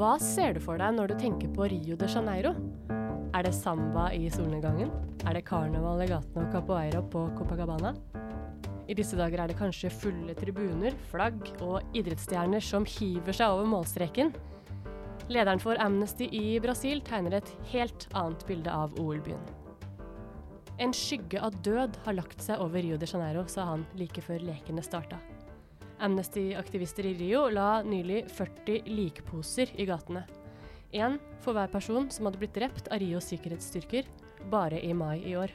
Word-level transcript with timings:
Hva 0.00 0.14
ser 0.16 0.54
du 0.56 0.62
for 0.64 0.80
deg 0.80 0.94
når 0.96 1.10
du 1.10 1.18
tenker 1.20 1.50
på 1.52 1.66
Rio 1.68 1.92
de 2.00 2.06
Janeiro? 2.08 2.54
Er 3.36 3.44
det 3.44 3.50
samba 3.52 4.06
i 4.16 4.30
solnedgangen? 4.32 4.88
Er 5.28 5.36
det 5.36 5.42
karneval 5.44 6.00
i 6.00 6.06
gatene 6.08 6.46
og 6.46 6.54
capoeira 6.54 7.02
på 7.12 7.26
Copacabana? 7.36 7.90
I 8.88 8.96
disse 8.96 9.18
dager 9.18 9.42
er 9.42 9.50
det 9.50 9.58
kanskje 9.58 9.90
fulle 9.92 10.32
tribuner, 10.38 10.96
flagg 11.10 11.50
og 11.58 11.84
idrettsstjerner 11.92 12.64
som 12.64 12.86
hiver 12.88 13.36
seg 13.36 13.52
over 13.52 13.68
målstreken. 13.68 14.32
Lederen 15.28 15.60
for 15.60 15.76
Amnesty 15.84 16.30
i 16.32 16.56
Brasil 16.64 17.04
tegner 17.04 17.36
et 17.36 17.52
helt 17.74 18.08
annet 18.16 18.46
bilde 18.48 18.72
av 18.72 18.96
OL-byen. 18.96 19.44
En 20.80 20.96
skygge 20.96 21.44
av 21.44 21.60
død 21.60 22.00
har 22.06 22.16
lagt 22.16 22.40
seg 22.40 22.64
over 22.64 22.80
Rio 22.80 22.96
de 22.96 23.10
Janeiro, 23.10 23.44
sa 23.52 23.68
han 23.74 23.84
like 24.00 24.24
før 24.24 24.48
lekene 24.48 24.80
starta. 24.80 25.20
Amnesty-aktivister 26.00 27.06
i 27.06 27.14
Rio 27.14 27.48
la 27.52 27.82
nylig 27.82 28.24
40 28.32 28.82
likposer 28.88 29.72
i 29.76 29.84
gatene. 29.88 30.24
Én 30.92 31.18
for 31.44 31.54
hver 31.54 31.68
person 31.70 32.08
som 32.10 32.26
hadde 32.26 32.40
blitt 32.40 32.56
drept 32.56 32.88
av 32.88 33.02
Rios 33.02 33.28
sikkerhetsstyrker 33.30 34.08
bare 34.50 34.80
i 34.80 34.94
mai 34.96 35.20
i 35.20 35.36
år. 35.36 35.52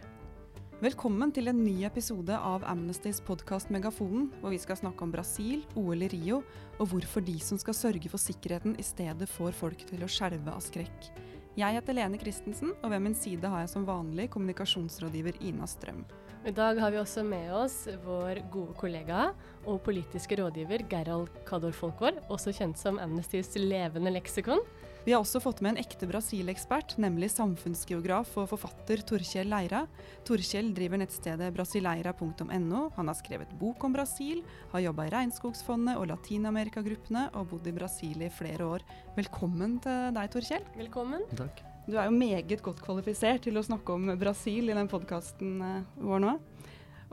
Velkommen 0.84 1.32
til 1.34 1.50
en 1.50 1.62
ny 1.64 1.86
episode 1.88 2.36
av 2.36 2.66
Amnestys 2.68 3.22
podkast 3.26 3.72
Megafonen, 3.74 4.28
hvor 4.42 4.54
vi 4.54 4.60
skal 4.62 4.78
snakke 4.78 5.05
om 5.05 5.14
Brasil, 5.14 5.64
OL 5.80 6.04
i 6.05 6.10
Rio, 6.12 6.42
og 6.77 6.91
hvorfor 6.91 7.24
de 7.26 7.40
som 7.41 7.58
skal 7.58 7.77
sørge 7.77 8.12
for 8.12 8.22
sikkerheten, 8.22 8.76
i 8.77 8.86
stedet 8.86 9.30
får 9.32 9.55
folk 9.55 9.86
til 9.90 10.04
å 10.04 10.12
skjelve 10.12 10.52
av 10.52 10.62
skrekk. 10.62 11.10
Jeg 11.55 11.77
heter 11.77 11.96
Lene 11.96 12.20
Christensen, 12.20 12.74
og 12.84 12.91
ved 12.91 13.02
min 13.02 13.16
side 13.16 13.48
har 13.48 13.64
jeg 13.64 13.72
som 13.72 13.88
vanlig 13.88 14.27
kommunikasjonsrådgiver 14.36 15.40
Ina 15.48 15.66
Strøm. 15.72 16.04
I 16.45 16.52
dag 16.54 16.77
har 16.77 16.91
vi 16.94 16.99
også 17.02 17.23
med 17.26 17.48
oss 17.58 17.88
vår 18.04 18.44
gode 18.54 18.76
kollega 18.77 19.31
og 19.66 19.80
politiske 19.81 20.38
rådgiver 20.38 20.84
Gerald 20.91 21.31
Kador 21.48 21.73
Folkvår, 21.73 22.20
også 22.30 22.54
kjent 22.54 22.77
som 22.77 22.99
Amnestys 23.02 23.55
levende 23.58 24.13
leksikon. 24.13 24.62
Vi 25.07 25.15
har 25.15 25.24
også 25.24 25.41
fått 25.41 25.63
med 25.65 25.74
en 25.74 25.82
ekte 25.82 26.05
Brasil-ekspert, 26.05 26.99
nemlig 27.02 27.32
samfunnsgeograf 27.34 28.37
og 28.37 28.52
forfatter 28.54 29.02
Torkjell 29.10 29.49
Leira. 29.49 29.87
Torkjell 30.26 30.70
driver 30.77 31.02
nettstedet 31.02 31.49
brasileira.no. 31.57 32.87
Han 32.93 33.09
har 33.09 33.18
skrevet 33.18 33.57
bok 33.57 33.82
om 33.90 33.98
Brasil, 33.98 34.46
har 34.70 34.85
jobba 34.85 35.09
i 35.09 35.15
Regnskogsfondet 35.18 35.98
og 35.98 36.12
Latin-Amerika-gruppene 36.13 37.32
og 37.34 37.55
bodd 37.55 37.74
i 37.74 37.80
Brasil 37.82 38.21
i 38.21 38.34
flere 38.34 38.70
år. 38.77 38.85
Velkommen 39.18 39.80
til 39.82 40.12
deg, 40.13 40.30
Torkjell. 40.37 40.70
Velkommen. 40.77 41.26
Takk. 41.34 41.65
Du 41.86 41.98
er 42.00 42.08
jo 42.08 42.16
meget 42.18 42.62
godt 42.66 42.82
kvalifisert 42.82 43.44
til 43.46 43.60
å 43.60 43.66
snakke 43.66 43.94
om 43.94 44.08
Brasil 44.18 44.72
i 44.72 44.78
den 44.78 44.90
podkasten 44.90 45.60
vår 46.02 46.24
nå. 46.24 46.32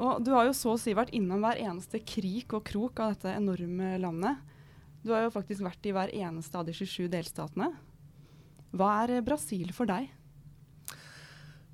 Og 0.01 0.23
du 0.25 0.31
har 0.33 0.47
jo 0.48 0.55
så 0.56 0.73
å 0.73 0.81
si 0.81 0.95
vært 0.97 1.12
innom 1.12 1.45
hver 1.45 1.61
eneste 1.61 2.01
krik 2.01 2.55
og 2.56 2.64
krok 2.64 3.03
av 3.05 3.12
dette 3.12 3.34
enorme 3.37 3.98
landet. 4.01 4.41
Du 5.05 5.12
har 5.12 5.27
jo 5.27 5.34
faktisk 5.34 5.64
vært 5.67 5.84
i 5.84 5.92
hver 5.92 6.14
eneste 6.14 6.56
av 6.56 6.64
de 6.64 6.73
27 6.73 7.11
delstatene. 7.12 7.69
Hva 8.73 8.95
er 9.03 9.20
Brasil 9.27 9.75
for 9.77 9.91
deg? 9.91 10.09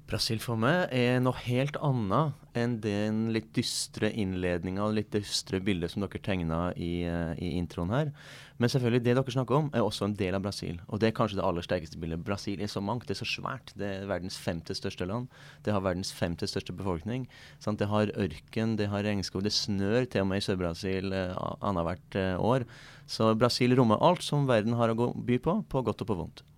Brasil 0.09 0.39
for 0.41 0.57
meg 0.57 0.89
er 0.97 1.19
noe 1.21 1.37
helt 1.45 1.77
annet 1.85 2.57
enn 2.57 2.79
den 2.81 3.27
litt 3.35 3.51
dystre 3.53 4.09
innledninga 4.09 4.87
og 4.87 4.95
litt 4.97 5.11
dystre 5.13 5.61
bildet 5.61 5.93
som 5.93 6.01
dere 6.01 6.21
tegna 6.25 6.61
i, 6.81 7.05
uh, 7.05 7.35
i, 7.37 7.51
introen 7.59 7.93
her. 7.93 8.09
Men 8.57 8.73
selvfølgelig, 8.73 9.03
det 9.05 9.17
dere 9.19 9.35
snakker 9.35 9.59
om, 9.59 9.69
er 9.77 9.85
også 9.85 10.09
en 10.09 10.17
del 10.17 10.39
av 10.39 10.47
Brasil. 10.47 10.81
Og 10.89 11.03
det 11.03 11.11
er 11.11 11.15
kanskje 11.19 11.39
det 11.43 11.45
aller 11.45 11.67
sterkeste 11.67 12.01
bildet. 12.01 12.25
Brasil 12.25 12.65
er 12.65 12.73
så 12.73 12.81
mangt, 12.81 13.05
det 13.05 13.19
er 13.19 13.21
så 13.21 13.29
svært. 13.29 13.75
Det 13.77 13.93
er 13.99 14.09
verdens 14.09 14.41
femte 14.41 14.75
største 14.81 15.07
land. 15.13 15.29
Det 15.67 15.77
har 15.77 15.85
verdens 15.85 16.15
femte 16.17 16.49
største 16.49 16.73
befolkning. 16.81 17.29
Sant? 17.61 17.79
Det 17.79 17.93
har 17.93 18.15
ørken, 18.17 18.79
det 18.81 18.89
har 18.89 19.05
regnskog, 19.05 19.45
det 19.45 19.53
snør 19.55 20.09
til 20.09 20.25
og 20.25 20.33
med 20.33 20.41
i 20.41 20.49
Sør-Brasil 20.49 21.13
uh, 21.13 21.37
annethvert 21.61 22.17
uh, 22.17 22.49
år. 22.57 22.65
Så 23.05 23.35
Brasil 23.37 23.77
rommer 23.77 24.01
alt 24.01 24.25
som 24.25 24.49
verden 24.49 24.81
har 24.81 24.97
å 24.97 25.13
by 25.13 25.37
på, 25.45 25.61
på 25.69 25.85
godt 25.85 26.07
og 26.07 26.09
på 26.09 26.23
vondt. 26.25 26.49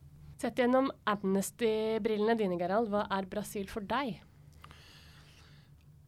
Sett 0.41 0.57
gjennom 0.57 0.87
Amnesty-brillene 1.05 2.33
dine, 2.39 2.57
Gerald, 2.57 2.89
hva 2.89 3.03
er 3.13 3.27
Brasil 3.29 3.67
for 3.69 3.85
deg? 3.85 4.23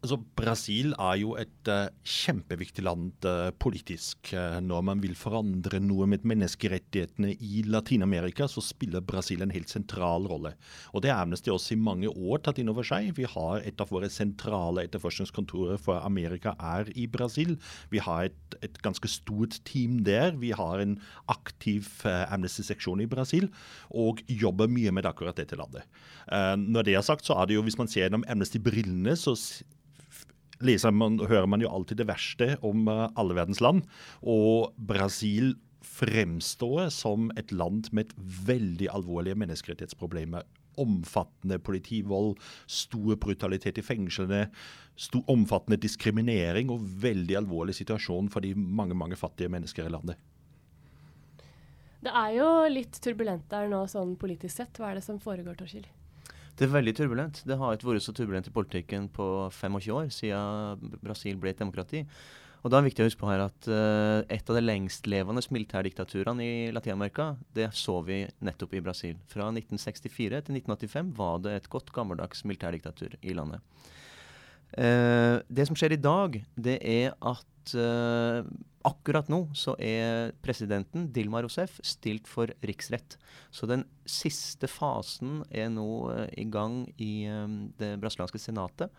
Altså, 0.02 0.16
Brasil 0.34 0.96
er 0.98 1.18
jo 1.20 1.36
et 1.38 1.68
uh, 1.70 1.86
kjempeviktig 2.02 2.82
land 2.82 3.22
uh, 3.22 3.52
politisk. 3.62 4.32
Uh, 4.34 4.56
når 4.58 4.80
man 4.88 5.02
vil 5.02 5.12
forandre 5.14 5.78
noe 5.78 6.08
med 6.10 6.24
menneskerettighetene 6.26 7.36
i 7.38 7.60
Latin-Amerika, 7.70 8.48
så 8.50 8.64
spiller 8.66 9.04
Brasil 9.06 9.44
en 9.44 9.52
helt 9.54 9.70
sentral 9.70 10.26
rolle. 10.26 10.56
Og 10.90 11.04
Det 11.04 11.12
har 11.12 11.22
Amnesty 11.22 11.52
også 11.54 11.76
i 11.76 11.78
mange 11.78 12.10
år 12.10 12.42
tatt 12.42 12.58
inn 12.58 12.72
over 12.72 12.82
seg. 12.82 13.12
Vi 13.14 13.28
har 13.30 13.62
Et 13.62 13.78
av 13.78 13.92
våre 13.94 14.08
sentrale 14.10 14.82
etterforskningskontorer 14.88 15.78
for 15.78 16.02
Amerika 16.02 16.56
er 16.58 16.90
i 16.98 17.06
Brasil. 17.06 17.54
Vi 17.94 18.02
har 18.02 18.24
et, 18.26 18.56
et 18.60 18.80
ganske 18.82 19.06
stort 19.06 19.60
team 19.68 20.00
der. 20.02 20.34
Vi 20.34 20.50
har 20.50 20.82
en 20.82 20.96
aktiv 21.30 21.86
Amnesty-seksjon 22.02 23.04
i 23.04 23.06
Brasil 23.06 23.46
og 23.94 24.24
jobber 24.26 24.66
mye 24.66 24.90
med 24.90 25.06
akkurat 25.06 25.38
dette 25.38 25.54
landet. 25.56 25.86
når 26.58 26.82
det 26.82 26.96
er 26.96 27.06
sagt, 27.06 27.24
så 27.24 27.38
er 27.38 27.46
det 27.46 27.54
jo, 27.54 27.62
hvis 27.62 27.78
man 27.78 27.88
ser 27.88 28.08
gjennom 28.08 28.26
Amnesty-brillene, 28.26 29.14
så 29.16 29.36
leser 30.66 30.94
man, 30.94 31.18
hører 31.20 31.48
man 31.50 31.62
jo 31.64 31.70
alltid 31.72 32.02
det 32.02 32.08
verste 32.10 32.54
om 32.66 32.88
uh, 32.90 33.08
alle 33.18 33.36
verdens 33.38 33.62
land. 33.64 33.84
Og 34.22 34.72
Brasil 34.76 35.54
fremstår 35.82 36.90
som 36.94 37.30
et 37.36 37.52
land 37.52 37.90
med 37.92 38.06
et 38.06 38.16
veldig 38.48 38.88
alvorlige 38.94 39.38
menneskerettighetsproblemer. 39.42 40.46
Omfattende 40.80 41.58
politivold, 41.60 42.38
stor 42.70 43.18
brutalitet 43.20 43.80
i 43.82 43.84
fengslene, 43.84 44.46
stor, 44.96 45.24
omfattende 45.32 45.80
diskriminering 45.82 46.70
og 46.72 46.84
veldig 47.02 47.36
alvorlig 47.42 47.76
situasjon 47.76 48.30
for 48.32 48.44
de 48.44 48.54
mange, 48.56 48.96
mange 48.96 49.18
fattige 49.20 49.52
mennesker 49.52 49.88
i 49.88 49.92
landet. 49.92 50.20
Det 52.02 52.10
er 52.10 52.32
jo 52.34 52.46
litt 52.72 52.96
turbulent 52.98 53.44
der 53.52 53.68
nå 53.70 53.84
sånn 53.90 54.16
politisk 54.18 54.56
sett. 54.56 54.78
Hva 54.78 54.90
er 54.90 54.98
det 54.98 55.04
som 55.06 55.20
foregår, 55.22 55.54
Torkil? 55.60 55.84
Det 56.58 56.66
er 56.66 56.74
veldig 56.74 56.94
turbulent. 56.98 57.42
Det 57.48 57.56
har 57.58 57.74
ikke 57.74 57.88
vært 57.88 58.04
så 58.04 58.14
turbulent 58.16 58.48
i 58.48 58.54
politikken 58.54 59.08
på 59.12 59.26
25 59.56 59.96
år 59.96 60.08
siden 60.12 60.98
Brasil 61.02 61.38
ble 61.40 61.54
et 61.54 61.62
demokrati. 61.62 62.04
Og 62.62 62.70
da 62.70 62.78
er 62.78 62.84
det 62.84 62.92
viktig 62.92 63.02
å 63.02 63.08
huske 63.08 63.22
på 63.24 63.30
her 63.30 63.42
at 63.42 63.66
uh, 63.66 64.22
et 64.30 64.50
av 64.50 64.58
de 64.58 64.62
lengstlevende 64.62 65.42
militærdiktaturene 65.50 66.44
i 66.44 66.52
Latin-Amerika, 66.74 67.32
det 67.56 67.72
så 67.74 67.96
vi 68.06 68.20
nettopp 68.44 68.76
i 68.78 68.82
Brasil. 68.84 69.16
Fra 69.32 69.48
1964 69.50 70.44
til 70.46 70.60
1985 70.60 71.10
var 71.18 71.40
det 71.42 71.56
et 71.58 71.70
godt 71.72 71.90
gammeldags 71.94 72.44
militærdiktatur 72.46 73.16
i 73.18 73.34
landet. 73.34 73.64
Uh, 74.76 75.42
det 75.50 75.66
som 75.68 75.76
skjer 75.76 75.96
i 75.96 76.02
dag, 76.04 76.38
det 76.54 76.78
er 76.86 77.16
at 77.18 77.74
uh, 77.74 78.46
Akkurat 78.88 79.28
nå 79.30 79.44
så 79.54 79.76
er 79.78 80.32
presidenten, 80.42 81.06
Dilma 81.14 81.42
Rousef, 81.44 81.78
stilt 81.86 82.26
for 82.30 82.50
riksrett. 82.66 83.16
Så 83.54 83.68
den 83.70 83.84
siste 84.08 84.66
fasen 84.70 85.42
er 85.54 85.70
nå 85.70 85.88
uh, 86.10 86.24
i 86.34 86.46
gang 86.50 86.84
i 86.98 87.28
um, 87.30 87.70
det 87.78 87.94
brasilianske 88.02 88.42
senatet. 88.42 88.90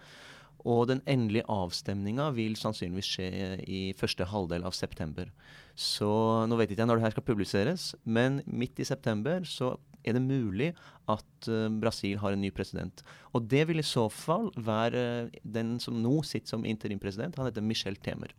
Og 0.64 0.86
den 0.88 1.02
endelige 1.10 1.44
avstemninga 1.52 2.30
vil 2.38 2.56
sannsynligvis 2.56 3.10
skje 3.12 3.30
i 3.68 3.82
første 4.00 4.24
halvdel 4.32 4.64
av 4.64 4.76
september. 4.78 5.28
Så 5.76 6.08
nå 6.48 6.56
vet 6.56 6.72
ikke 6.72 6.86
jeg 6.86 6.92
når 6.92 7.02
det 7.02 7.08
her 7.10 7.16
skal 7.18 7.28
publiseres, 7.28 7.90
men 8.06 8.40
midt 8.48 8.80
i 8.80 8.88
september 8.88 9.44
så 9.50 9.74
er 10.08 10.16
det 10.16 10.24
mulig 10.24 10.70
at 11.12 11.50
uh, 11.52 11.68
Brasil 11.84 12.22
har 12.24 12.38
en 12.38 12.44
ny 12.44 12.54
president. 12.56 13.04
Og 13.36 13.52
det 13.52 13.66
vil 13.68 13.84
i 13.84 13.88
så 13.88 14.08
fall 14.08 14.48
være 14.56 15.28
den 15.44 15.76
som 15.84 16.00
nå 16.00 16.22
sitter 16.24 16.56
som 16.56 16.64
interimpresident. 16.68 17.36
Han 17.36 17.52
heter 17.52 17.68
Michel 17.68 18.00
Temer. 18.00 18.32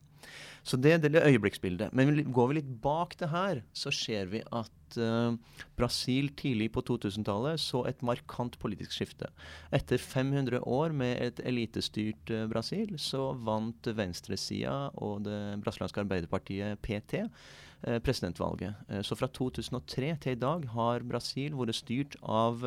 Så 0.64 0.78
det, 0.80 0.96
det 1.04 1.10
er 1.12 1.26
øyeblikksbildet. 1.28 1.92
Men 1.92 2.16
går 2.32 2.48
vi 2.48 2.56
litt 2.58 2.70
bak 2.82 3.12
det 3.20 3.28
her, 3.28 3.60
så 3.76 3.92
ser 3.92 4.30
vi 4.32 4.40
at 4.48 4.96
uh, 4.96 5.36
Brasil 5.76 6.30
tidlig 6.40 6.70
på 6.72 6.80
2000-tallet 6.88 7.60
så 7.60 7.82
et 7.88 8.00
markant 8.06 8.56
politisk 8.62 8.96
skifte. 8.96 9.28
Etter 9.76 10.00
500 10.00 10.62
år 10.64 10.96
med 10.96 11.20
et 11.20 11.42
elitestyrt 11.44 12.32
uh, 12.32 12.46
Brasil, 12.48 12.96
så 12.96 13.34
vant 13.44 13.90
venstresida 13.92 14.88
og 14.94 15.26
det 15.28 15.40
brasilianske 15.64 16.04
arbeiderpartiet 16.06 16.80
PT 16.84 17.26
uh, 17.26 17.98
presidentvalget. 18.00 18.88
så 19.04 19.16
fra 19.20 19.28
2003 19.28 20.14
til 20.24 20.32
i 20.32 20.40
dag 20.40 20.64
har 20.72 21.04
Brasil 21.04 21.52
vært 21.60 21.76
styrt 21.76 22.16
av 22.24 22.64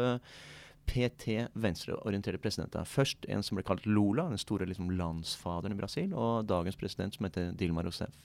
PT 0.87 1.49
venstreorienterte 1.59 2.39
presidenter. 2.41 2.87
Først 2.87 3.27
en 3.29 3.43
som 3.45 3.59
ble 3.59 3.65
kalt 3.67 3.85
Lula, 3.85 4.29
den 4.31 4.41
store 4.41 4.67
liksom, 4.69 4.89
landsfaderen 4.97 5.75
i 5.75 5.79
Brasil, 5.79 6.15
og 6.15 6.47
dagens 6.49 6.79
president 6.79 7.17
som 7.17 7.27
heter 7.27 7.53
Dilma 7.59 7.83
Rousef. 7.85 8.15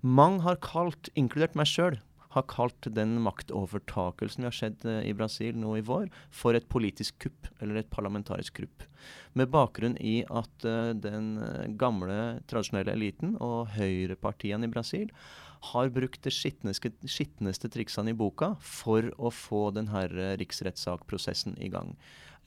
Mange 0.00 0.44
har 0.46 0.60
kalt, 0.64 1.10
inkludert 1.18 1.56
meg 1.58 1.68
sjøl, 1.68 1.98
har 2.30 2.46
kalt 2.46 2.86
den 2.94 3.16
maktovertakelsen 3.24 4.44
vi 4.44 4.46
har 4.46 4.54
sett 4.54 4.84
uh, 4.86 5.00
i 5.02 5.14
Brasil 5.16 5.56
nå 5.58 5.74
i 5.80 5.84
vår, 5.84 6.06
for 6.30 6.54
et 6.54 6.68
politisk 6.70 7.18
kupp, 7.24 7.50
eller 7.58 7.80
et 7.80 7.90
parlamentarisk 7.90 8.60
kupp. 8.60 8.86
Med 9.34 9.50
bakgrunn 9.50 9.96
i 9.98 10.20
at 10.30 10.66
uh, 10.66 10.92
den 10.94 11.32
uh, 11.42 11.66
gamle, 11.80 12.40
tradisjonelle 12.50 12.94
eliten 12.94 13.34
og 13.42 13.72
høyrepartiene 13.74 14.70
i 14.70 14.72
Brasil 14.72 15.10
har 15.60 15.92
brukt 15.92 16.24
de 16.24 16.32
skitneste 16.32 17.68
triksene 17.72 18.14
i 18.14 18.16
boka 18.16 18.54
for 18.64 19.10
å 19.20 19.32
få 19.34 19.68
denne 19.76 20.06
riksrettssakprosessen 20.40 21.58
i 21.60 21.68
gang. 21.72 21.92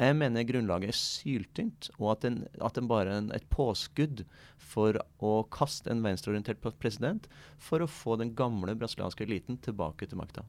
Jeg 0.01 0.17
mener 0.17 0.47
grunnlaget 0.49 0.89
er 0.89 0.97
syltynt, 0.97 1.91
og 1.99 2.15
at, 2.15 2.23
den, 2.25 2.39
at 2.57 2.73
den 2.73 2.89
bare 2.89 3.13
er 3.13 3.29
et 3.37 3.45
påskudd 3.53 4.23
for 4.57 4.97
å 5.21 5.35
kaste 5.53 5.91
en 5.93 6.01
venstreorientert 6.01 6.63
president 6.81 7.29
for 7.61 7.83
å 7.83 7.89
få 7.89 8.17
den 8.17 8.33
gamle 8.33 8.73
brasilianske 8.73 9.27
eliten 9.27 9.61
tilbake 9.61 10.09
til 10.09 10.17
makta. 10.17 10.47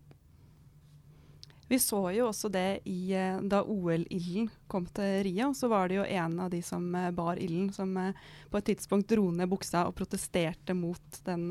Vi 1.68 1.78
så 1.80 1.98
jo 2.12 2.28
også 2.28 2.50
det 2.52 2.84
i, 2.88 3.12
eh, 3.16 3.40
da 3.40 3.62
OL-ilden 3.64 4.50
kom 4.68 4.84
til 4.86 5.22
Rio. 5.24 5.52
Så 5.56 5.68
var 5.72 5.88
det 5.88 5.96
jo 5.96 6.04
en 6.04 6.40
av 6.44 6.50
de 6.52 6.60
som 6.62 6.84
eh, 6.94 7.10
bar 7.10 7.40
ilden, 7.40 7.70
som 7.72 7.96
eh, 7.96 8.12
på 8.50 8.60
et 8.60 8.68
tidspunkt 8.68 9.08
dro 9.08 9.30
ned 9.32 9.48
buksa 9.48 9.86
og 9.88 9.96
protesterte 9.96 10.76
mot 10.76 11.22
den 11.24 11.48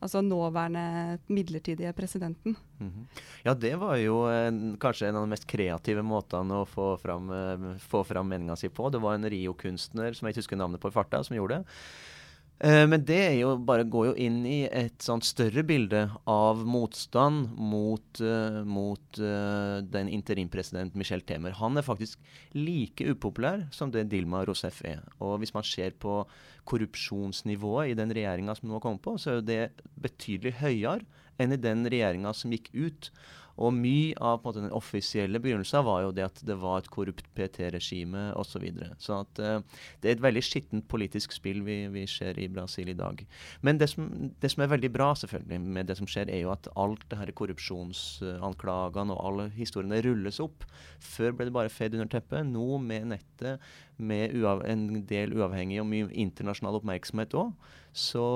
altså 0.00 0.20
nåværende 0.20 1.18
midlertidige 1.28 1.92
presidenten. 1.92 2.56
Mm 2.78 2.90
-hmm. 2.90 3.20
Ja, 3.44 3.54
det 3.54 3.76
var 3.76 3.96
jo 3.96 4.24
en, 4.24 4.76
kanskje 4.78 5.08
en 5.08 5.16
av 5.16 5.22
de 5.22 5.30
mest 5.30 5.46
kreative 5.46 6.02
måtene 6.02 6.54
å 6.54 6.66
få 6.66 6.96
fram, 6.96 7.30
uh, 7.30 8.04
fram 8.04 8.28
meninga 8.28 8.56
si 8.56 8.68
på. 8.68 8.90
Det 8.90 8.98
var 8.98 9.14
en 9.14 9.30
Rio-kunstner 9.30 10.12
som 10.12 10.26
jeg 10.26 10.32
ikke 10.32 10.38
husker 10.38 10.56
navnet 10.56 10.80
på 10.80 10.88
i 10.88 10.92
farta, 10.92 11.24
som 11.24 11.36
gjorde 11.36 11.54
det. 11.54 11.64
Eh, 12.58 12.86
men 12.88 13.02
det 13.04 13.36
jo 13.36 13.50
bare, 13.68 13.84
går 13.84 14.06
jo 14.08 14.14
inn 14.26 14.38
i 14.48 14.62
et 14.64 15.02
sånt 15.04 15.26
større 15.28 15.60
bilde 15.66 16.06
av 16.30 16.62
motstand 16.64 17.50
mot, 17.52 18.20
uh, 18.22 18.62
mot 18.64 19.20
uh, 19.20 19.82
den 19.84 20.08
interimpresident 20.08 20.96
Michel 20.96 21.20
Temer. 21.20 21.52
Han 21.60 21.76
er 21.76 21.84
faktisk 21.84 22.22
like 22.56 23.04
upopulær 23.12 23.66
som 23.76 23.92
det 23.92 24.06
Dilma 24.12 24.40
Rousef 24.48 24.80
er. 24.88 25.04
Og 25.20 25.36
hvis 25.42 25.52
man 25.56 25.68
ser 25.68 25.92
på 26.00 26.22
korrupsjonsnivået 26.66 27.92
i 27.92 27.98
den 27.98 28.14
regjeringa 28.16 28.56
som 28.56 28.72
nå 28.72 28.80
kommer 28.80 29.04
på, 29.04 29.18
så 29.20 29.36
er 29.36 29.44
det 29.44 29.62
betydelig 30.00 30.56
høyere 30.62 31.04
enn 31.36 31.52
i 31.52 31.60
den 31.60 31.84
regjeringa 31.84 32.32
som 32.32 32.56
gikk 32.56 32.72
ut. 32.72 33.10
Og 33.56 33.72
mye 33.72 34.14
av 34.20 34.42
måte, 34.44 34.60
den 34.60 34.74
offisielle 34.74 35.40
begrunnelsen 35.42 35.84
var 35.86 36.02
jo 36.04 36.12
det 36.16 36.26
at 36.26 36.40
det 36.46 36.56
var 36.60 36.82
et 36.82 36.90
korrupt 36.92 37.28
PT-regime 37.36 38.30
osv. 38.34 38.56
Så, 38.56 38.60
videre. 38.62 38.94
så 38.96 39.18
at, 39.20 39.40
uh, 39.42 39.82
det 40.00 40.08
er 40.08 40.14
et 40.14 40.22
veldig 40.24 40.40
skittent 40.40 40.86
politisk 40.88 41.34
spill 41.36 41.58
vi, 41.66 41.74
vi, 41.92 42.06
ser 42.08 42.38
i 42.40 42.46
Brasil 42.48 42.88
i 42.88 42.96
dag. 42.96 43.20
Men 43.60 43.76
det 43.76 43.90
som, 43.92 44.06
det 44.40 44.48
som, 44.52 44.62
er 44.64 44.70
veldig 44.72 44.88
bra 44.94 45.10
selvfølgelig 45.18 45.74
med 45.76 45.90
det 45.90 45.98
som 45.98 46.08
skjer, 46.08 46.30
er 46.32 46.40
jo 46.46 46.54
at 46.54 46.70
alt 46.72 47.04
det 47.10 47.18
her 47.20 47.34
korrupsjonsanklagene 47.36 49.12
og 49.12 49.28
alle 49.28 49.48
historiene 49.58 50.00
rulles 50.06 50.40
opp. 50.40 50.64
Før 51.04 51.36
ble 51.36 51.50
det 51.50 51.56
bare 51.58 51.72
fedd 51.72 51.98
under 51.98 52.08
teppet. 52.16 52.48
Nå 52.48 52.80
med 52.80 53.10
nettet, 53.12 53.60
med 53.96 54.34
en 54.68 54.86
del 55.08 55.34
uavhengig 55.36 55.80
og 55.80 55.88
mye 55.88 56.08
internasjonal 56.12 56.78
oppmerksomhet 56.80 57.36
òg, 57.38 57.52
så, 57.96 58.26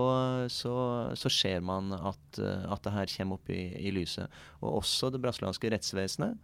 så, 0.49 0.75
så, 1.21 1.33
ser 1.33 1.61
man 1.61 1.93
at, 1.93 2.41
at 2.41 2.85
det 2.87 2.95
her 2.95 3.13
kommer 3.17 3.37
opp 3.37 3.51
i, 3.53 3.67
i 3.77 3.93
lyset. 3.93 4.33
Og 4.63 4.81
også 4.81 5.11
det 5.13 5.21
brasilianske 5.21 5.73
rettsvesenet 5.75 6.39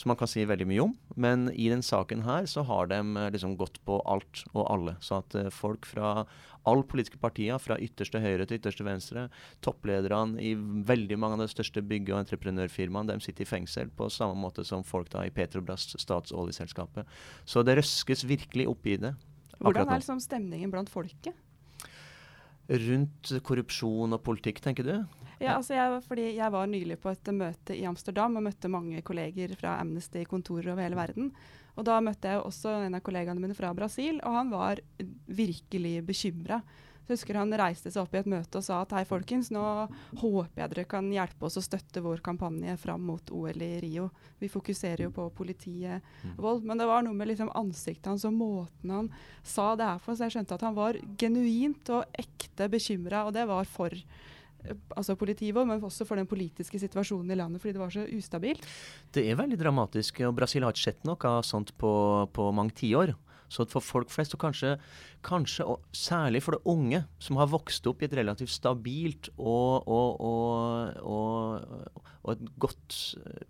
som 0.00 0.08
man 0.08 0.16
kan 0.16 0.30
si 0.30 0.46
veldig 0.48 0.66
mye 0.68 0.84
om. 0.86 0.94
Men 1.20 1.50
i 1.52 1.68
den 1.68 1.82
saken 1.84 2.22
her 2.24 2.46
så 2.48 2.64
har 2.64 2.88
de 2.88 3.00
eh, 3.20 3.28
liksom 3.34 3.58
gått 3.60 3.76
på 3.84 3.98
alt 4.08 4.44
og 4.54 4.64
alle. 4.72 4.94
Så 5.04 5.18
at 5.20 5.36
uh, 5.36 5.50
folk 5.52 5.84
fra 5.88 6.24
alle 6.68 6.86
politiske 6.88 7.20
partier, 7.20 7.60
fra 7.60 7.76
ytterste 7.80 8.20
høyre 8.20 8.46
til 8.48 8.60
ytterste 8.60 8.86
venstre, 8.86 9.26
topplederne 9.64 10.40
i 10.40 10.54
veldig 10.56 11.18
mange 11.20 11.36
av 11.36 11.44
de 11.44 11.50
største 11.52 11.84
bygge- 11.84 12.14
og 12.14 12.22
entreprenørfirmaene, 12.22 13.12
de 13.12 13.26
sitter 13.26 13.44
i 13.44 13.50
fengsel 13.50 13.92
på 13.96 14.08
samme 14.12 14.40
måte 14.40 14.64
som 14.64 14.84
folk 14.84 15.12
da 15.12 15.26
i 15.28 15.34
Petrobras, 15.34 15.90
statsoljeselskapet. 16.00 17.08
Så 17.44 17.64
det 17.66 17.76
røskes 17.80 18.24
virkelig 18.28 18.68
opp 18.72 18.88
i 18.88 18.96
det. 19.04 19.14
Hvordan 19.60 19.88
er 19.88 20.00
liksom 20.00 20.20
stemningen 20.24 20.72
blant 20.72 20.92
folket? 20.92 21.36
Rundt 22.70 23.32
korrupsjon 23.44 24.16
og 24.16 24.22
politikk, 24.24 24.62
tenker 24.64 24.86
du? 24.86 24.94
Ja, 25.40 25.54
altså 25.56 25.72
jeg, 25.72 26.02
fordi 26.04 26.26
jeg 26.36 26.52
var 26.52 26.68
nylig 26.68 26.98
på 27.00 27.08
et 27.14 27.30
møte 27.32 27.72
i 27.72 27.86
Amsterdam 27.88 28.36
og 28.36 28.44
møtte 28.44 28.68
mange 28.68 29.00
kolleger 29.06 29.54
fra 29.56 29.78
Amnesty-kontorer 29.80 30.74
over 30.74 30.84
hele 30.84 30.98
verden. 30.98 31.30
Og 31.80 31.86
da 31.88 31.96
møtte 32.04 32.28
jeg 32.28 32.42
også 32.44 32.74
en 32.84 32.98
av 32.98 33.02
kollegaene 33.06 33.40
mine 33.40 33.56
fra 33.56 33.72
Brasil, 33.76 34.20
og 34.20 34.36
han 34.36 34.52
var 34.52 34.82
virkelig 35.00 36.00
bekymra. 36.04 36.60
Jeg 37.10 37.16
husker 37.16 37.40
Han 37.40 37.54
reiste 37.58 37.90
seg 37.90 38.04
opp 38.04 38.12
i 38.14 38.20
et 38.20 38.28
møte 38.30 38.60
og 38.60 38.62
sa 38.62 38.82
at 38.84 38.92
hei, 38.94 39.02
folkens, 39.08 39.48
nå 39.50 39.62
håper 40.20 40.60
jeg 40.60 40.70
dere 40.74 40.84
kan 40.92 41.08
hjelpe 41.10 41.48
oss 41.48 41.56
å 41.58 41.64
støtte 41.64 42.04
vår 42.04 42.20
kampanje 42.22 42.76
fram 42.78 43.02
mot 43.02 43.32
OL 43.34 43.64
i 43.66 43.80
Rio. 43.82 44.10
Vi 44.38 44.50
fokuserer 44.52 45.08
jo 45.08 45.14
på 45.16 45.24
politiet 45.34 46.04
mm. 46.22 46.36
vold. 46.38 46.62
Men 46.68 46.78
det 46.78 46.86
var 46.86 47.02
noe 47.02 47.16
med 47.16 47.32
liksom 47.32 47.50
ansiktet 47.58 48.12
hans 48.12 48.28
og 48.28 48.36
måten 48.36 48.92
han 48.94 49.08
sa 49.42 49.72
det 49.74 49.88
her 49.88 50.04
på, 50.04 50.14
så 50.14 50.28
jeg 50.28 50.36
skjønte 50.36 50.60
at 50.60 50.66
han 50.68 50.76
var 50.76 51.00
genuint 51.18 51.90
og 51.96 52.20
ekte 52.20 52.70
bekymra, 52.70 53.24
og 53.26 53.34
det 53.34 53.48
var 53.50 53.66
for 53.66 53.96
altså 54.96 55.16
politivold, 55.20 55.68
men 55.70 55.84
også 55.84 56.06
for 56.08 56.20
den 56.20 56.28
politiske 56.30 56.80
situasjonen 56.82 57.32
i 57.32 57.38
landet, 57.38 57.62
fordi 57.62 57.76
det 57.76 57.82
var 57.82 57.94
så 57.94 58.06
ustabilt. 58.16 58.66
Det 59.14 59.24
er 59.26 59.38
veldig 59.40 59.58
dramatisk, 59.60 60.22
og 60.28 60.36
Brasil 60.38 60.66
har 60.66 60.76
ikke 60.76 60.88
sett 60.90 61.08
noe 61.08 61.40
sånt 61.46 61.74
på, 61.80 61.92
på 62.34 62.52
mange 62.56 62.76
tiår. 62.82 63.14
Så 63.50 63.66
for 63.66 63.82
folk 63.82 64.12
flest, 64.14 64.34
og 64.36 64.42
kanskje, 64.44 64.76
kanskje 65.26 65.66
og 65.66 65.82
særlig 65.96 66.42
for 66.44 66.54
det 66.54 66.70
unge, 66.70 67.02
som 67.18 67.38
har 67.40 67.50
vokst 67.50 67.86
opp 67.90 68.02
i 68.02 68.06
et 68.06 68.14
relativt 68.14 68.52
stabilt 68.54 69.32
og, 69.34 69.88
og, 69.90 70.20
og, 70.22 71.64
og, 72.22 72.30
et 72.30 72.44
godt 72.62 72.98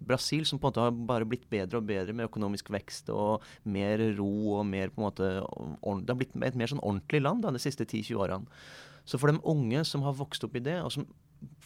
Brasil, 0.00 0.46
som 0.48 0.58
på 0.58 0.70
en 0.70 0.72
måte 0.72 0.86
har 0.86 1.00
bare 1.12 1.28
blitt 1.28 1.44
bedre 1.52 1.82
og 1.82 1.88
bedre 1.90 2.16
med 2.16 2.30
økonomisk 2.30 2.72
vekst 2.72 3.12
og 3.12 3.44
mer 3.68 4.00
ro 4.16 4.56
og 4.56 4.64
mer 4.70 4.88
på 4.88 5.02
en 5.02 5.08
måte 5.10 5.28
Det 5.36 6.14
har 6.14 6.20
blitt 6.22 6.38
et 6.48 6.56
mer 6.56 6.72
sånn 6.72 6.80
ordentlig 6.80 7.20
land 7.20 7.44
da, 7.44 7.52
de 7.52 7.60
siste 7.60 7.84
10-20 7.84 8.24
årene. 8.24 8.62
Så 9.10 9.18
for 9.18 9.32
de 9.32 9.42
unge 9.50 9.82
som 9.88 10.04
har 10.06 10.14
vokst 10.14 10.44
opp 10.46 10.54
i 10.54 10.62
det, 10.62 10.78
og 10.84 10.92
som, 10.94 11.06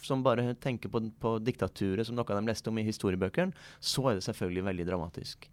som 0.01 0.25
bare 0.25 0.55
tenker 0.65 0.93
på, 0.93 1.03
på, 1.21 1.37
diktaturet 1.45 2.09
som 2.09 2.17
noe 2.17 2.25
de 2.25 2.47
leste 2.49 2.73
om 2.73 2.81
i 2.81 2.87
historiebøkene, 2.87 3.53
så 3.81 4.09
er 4.09 4.19
det 4.19 4.29
selvfølgelig 4.29 4.71
veldig 4.71 4.87
dramatisk. 4.89 5.51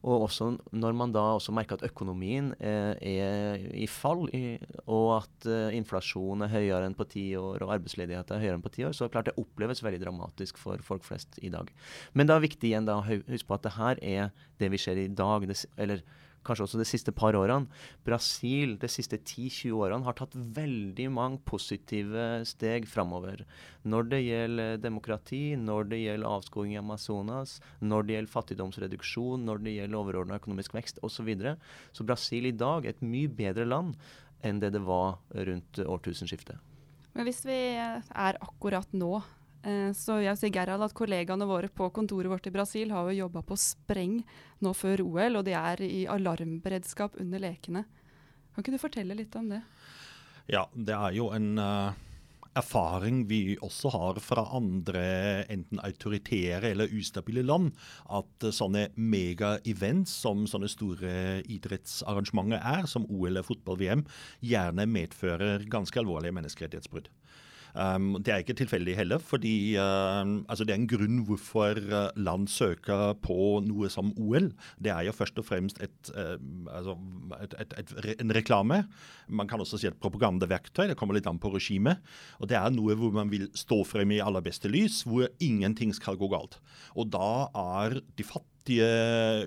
Og 0.00 0.24
også 0.24 0.46
når 0.80 0.94
man 0.96 1.12
da 1.12 1.22
også 1.36 1.52
merker 1.52 1.76
at 1.76 1.84
økonomien 1.90 2.54
eh, 2.56 2.94
er 3.04 3.66
i 3.76 3.84
fall, 3.90 4.24
i, 4.32 4.56
og 4.86 5.10
at 5.18 5.48
eh, 5.52 5.76
inflasjonen 5.76 6.46
er 6.46 6.54
høyere 6.54 6.88
enn 6.88 6.96
på 6.96 7.04
ti 7.12 7.26
år, 7.36 7.60
og 7.60 7.74
arbeidsledigheten 7.76 8.36
er 8.36 8.46
høyere 8.46 8.56
enn 8.56 8.64
på 8.64 8.72
ti 8.72 8.86
år, 8.88 8.96
så 8.96 9.10
klart 9.12 9.28
det 9.28 9.36
oppleves 9.40 9.84
veldig 9.84 10.00
dramatisk 10.00 10.58
for 10.58 10.80
folk 10.86 11.04
flest 11.04 11.36
i 11.44 11.52
dag. 11.52 11.68
Men 12.16 12.30
det 12.30 12.36
er 12.36 12.46
viktig 12.46 12.72
igjen 12.72 12.88
da 12.88 12.96
å 12.96 13.04
huske 13.04 13.44
på 13.50 13.58
at 13.58 13.68
det 13.68 13.76
her 13.76 14.00
er 14.00 14.32
det 14.62 14.72
vi 14.72 14.80
ser 14.80 14.98
i 14.98 15.06
dag. 15.12 15.44
Det, 15.46 15.60
eller 15.76 16.02
kanskje 16.46 16.66
også 16.66 16.80
de 16.80 16.86
siste 16.88 17.12
par 17.16 17.36
årene. 17.38 17.68
Brasil 18.06 18.76
de 18.80 18.88
siste 18.90 19.18
10-20 19.18 19.74
årene 19.76 20.06
har 20.06 20.16
tatt 20.18 20.36
veldig 20.36 21.08
mange 21.12 21.40
positive 21.48 22.40
steg 22.48 22.88
framover. 22.90 23.44
Når 23.84 24.08
det 24.12 24.22
gjelder 24.24 24.80
demokrati, 24.82 25.42
når 25.56 25.90
det 25.92 26.02
gjelder 26.04 26.36
avskoging 26.38 26.76
i 26.76 26.80
Amazonas, 26.80 27.58
når 27.80 28.06
det 28.06 28.16
gjelder 28.16 28.34
fattigdomsreduksjon, 28.36 29.44
når 29.48 29.64
det 29.66 29.76
gjelder 29.76 30.00
overordna 30.00 30.40
økonomisk 30.40 30.76
vekst 30.78 31.02
osv. 31.02 31.20
Så, 31.20 31.26
videre. 31.28 31.58
så 31.92 32.04
Brasil 32.08 32.46
i 32.48 32.54
dag 32.56 32.86
er 32.86 32.94
et 32.94 33.02
mye 33.04 33.28
bedre 33.28 33.66
land 33.68 33.92
enn 34.40 34.56
det 34.62 34.70
det 34.72 34.80
var 34.86 35.18
rundt 35.36 35.82
årtusenskiftet. 35.84 36.56
Men 37.12 37.26
hvis 37.28 37.42
vi 37.44 37.58
er 37.76 38.38
akkurat 38.40 38.88
nå 38.96 39.18
Eh, 39.20 39.39
så 39.92 40.14
jeg 40.24 40.38
sier 40.40 40.52
Gerald 40.54 40.86
at 40.86 40.94
kollegaene 40.96 41.44
våre 41.44 41.68
på 41.68 41.90
kontoret 41.92 42.32
vårt 42.32 42.46
i 42.48 42.52
Brasil 42.54 42.92
har 42.94 43.10
jo 43.10 43.26
jobba 43.26 43.42
på 43.44 43.58
spreng 43.60 44.20
nå 44.64 44.72
før 44.72 45.02
OL, 45.04 45.40
og 45.40 45.44
de 45.44 45.52
er 45.52 45.82
i 45.84 46.04
alarmberedskap 46.08 47.18
under 47.20 47.42
lekene. 47.42 47.84
Kan 48.54 48.64
ikke 48.64 48.74
du 48.76 48.82
fortelle 48.82 49.16
litt 49.18 49.36
om 49.36 49.50
det? 49.52 49.60
Ja, 50.50 50.64
det 50.74 50.96
er 50.96 51.12
jo 51.14 51.28
en 51.36 51.60
uh, 51.60 51.92
erfaring 52.58 53.22
vi 53.30 53.54
også 53.62 53.92
har 53.94 54.18
fra 54.24 54.42
andre 54.56 55.04
enten 55.52 55.78
autoritære 55.84 56.72
eller 56.72 56.90
ustabile 56.96 57.44
land, 57.46 57.70
at 58.10 58.48
uh, 58.48 58.54
sånne 58.54 58.88
mega-events 58.96 60.16
som 60.24 60.46
sånne 60.50 60.70
store 60.72 61.12
idrettsarrangementer 61.46 62.58
er, 62.58 62.88
som 62.90 63.06
OL 63.06 63.38
og 63.42 63.46
fotball-VM, 63.52 64.02
gjerne 64.42 64.88
medfører 64.90 65.68
ganske 65.70 66.02
alvorlige 66.02 66.34
menneskerettighetsbrudd. 66.40 67.12
Um, 67.74 68.16
det 68.18 68.32
er 68.32 68.42
ikke 68.42 68.56
tilfeldig 68.58 68.96
heller, 68.98 69.22
fordi 69.22 69.76
um, 69.78 70.40
altså 70.50 70.66
det 70.66 70.74
er 70.74 70.80
en 70.80 70.90
grunn 70.90 71.22
hvorfor 71.28 71.78
uh, 71.78 72.10
land 72.18 72.48
søker 72.50 73.14
på 73.22 73.60
noe 73.66 73.90
som 73.92 74.12
OL. 74.18 74.50
Det 74.82 74.92
er 74.94 75.06
jo 75.06 75.14
først 75.14 75.38
og 75.42 75.46
fremst 75.46 75.80
et, 75.84 76.12
uh, 76.16 76.36
altså 76.74 76.96
et, 77.40 77.56
et, 77.78 77.94
en 78.16 78.34
reklame. 78.34 78.82
Man 79.28 79.50
kan 79.50 79.62
også 79.62 79.80
si 79.80 79.90
et 79.90 80.00
propagandaverktøy. 80.02 80.88
Det 80.90 80.98
kommer 80.98 81.18
litt 81.18 81.28
an 81.30 81.40
på 81.42 81.52
regimet. 81.54 82.02
Og 82.40 82.50
det 82.50 82.58
er 82.58 82.74
noe 82.74 82.96
hvor 82.98 83.14
man 83.14 83.30
vil 83.32 83.48
stå 83.56 83.82
frem 83.86 84.16
i 84.16 84.22
aller 84.24 84.44
beste 84.44 84.70
lys, 84.70 85.02
hvor 85.06 85.30
ingenting 85.42 85.94
skal 85.96 86.18
gå 86.20 86.30
galt. 86.32 86.58
Og 86.98 87.10
da 87.14 87.50
er 87.54 88.00
de 88.18 88.26
fattige 88.26 88.90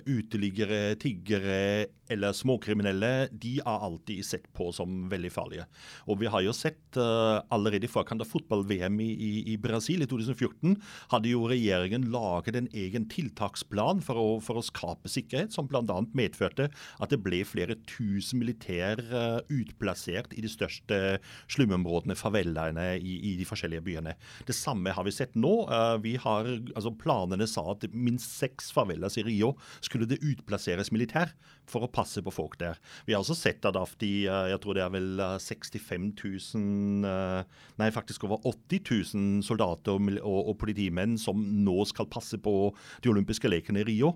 uteliggere, 0.07 0.95
tiggere 1.01 1.89
eller 2.13 2.35
småkriminelle, 2.35 3.11
de 3.31 3.57
er 3.61 3.85
alltid 3.87 4.23
sett 4.25 4.47
på 4.55 4.69
som 4.75 5.07
veldig 5.11 5.31
farlige. 5.33 5.65
Og 6.07 6.19
vi 6.21 6.29
har 6.31 6.43
jo 6.45 6.53
sett 6.55 6.97
uh, 6.99 7.41
allerede 7.53 7.87
i 7.87 7.91
forkant 7.91 8.23
av 8.23 8.29
fotball-VM 8.29 8.99
i, 9.03 9.09
i, 9.13 9.31
i, 9.53 9.57
Brasil 9.61 10.05
i 10.05 10.09
2014, 10.09 10.75
hadde 11.13 11.31
jo 11.31 11.47
regjeringen 11.49 12.09
laget 12.13 12.57
en 12.59 12.69
egen 12.71 13.07
tiltaksplan 13.11 14.03
for 14.05 14.19
å, 14.19 14.27
for 14.43 14.59
å 14.59 14.65
skape 14.65 15.11
sikkerhet, 15.11 15.53
som 15.55 15.69
bl.a. 15.69 15.99
medførte 16.15 16.69
at 16.73 17.13
det 17.13 17.21
ble 17.23 17.43
flere 17.47 17.77
tusen 17.89 18.41
militær 18.43 19.01
uh, 19.11 19.39
utplassert 19.53 20.35
i 20.37 20.43
de 20.45 20.51
største 20.51 21.01
slumområdene, 21.51 22.17
favelaene 22.19 22.93
i, 22.99 23.17
i, 23.31 23.35
de 23.39 23.47
forskjellige 23.47 23.85
byene. 23.85 24.17
Det 24.47 24.55
samme 24.57 24.93
har 24.93 25.07
vi 25.07 25.15
sett 25.15 25.35
nå. 25.39 25.55
Uh, 25.71 25.97
vi 26.03 26.15
har, 26.21 26.49
altså 26.73 26.93
Planene 27.03 27.47
sa 27.49 27.65
at 27.73 27.87
minst 27.93 28.37
seks 28.37 28.69
faveler 28.73 29.11
i 29.19 29.25
Rio 29.25 29.53
skulle 29.83 30.07
det 30.09 30.21
utplasseres 30.23 30.91
militær 30.93 31.33
for 31.69 31.85
å 31.85 31.91
passe 31.91 32.02
på 32.23 32.33
folk 32.33 32.57
der. 32.61 32.79
Vi 33.07 33.15
har 33.15 33.23
også 33.23 33.37
sett 33.37 33.65
at 33.65 33.77
av 33.79 33.91
de, 34.01 34.11
eh, 34.27 34.49
jeg 34.51 34.61
tror 34.63 34.77
det 34.77 34.83
er 34.85 34.93
vel 34.93 35.23
65 35.41 35.83
eh, 35.89 36.59
000 36.59 37.45
nei, 37.79 37.89
faktisk 37.93 38.25
over 38.27 38.43
80 38.45 38.81
000 39.15 39.43
soldater 39.47 39.97
og, 39.97 40.39
og, 40.39 40.55
politimenn 40.61 41.17
som 41.17 41.39
nå 41.39 41.83
skal 41.89 42.09
passe 42.11 42.39
på 42.41 42.73
de 43.03 43.11
olympiske 43.11 43.49
lekene 43.49 43.83
i 43.83 43.87
Rio. 43.91 44.13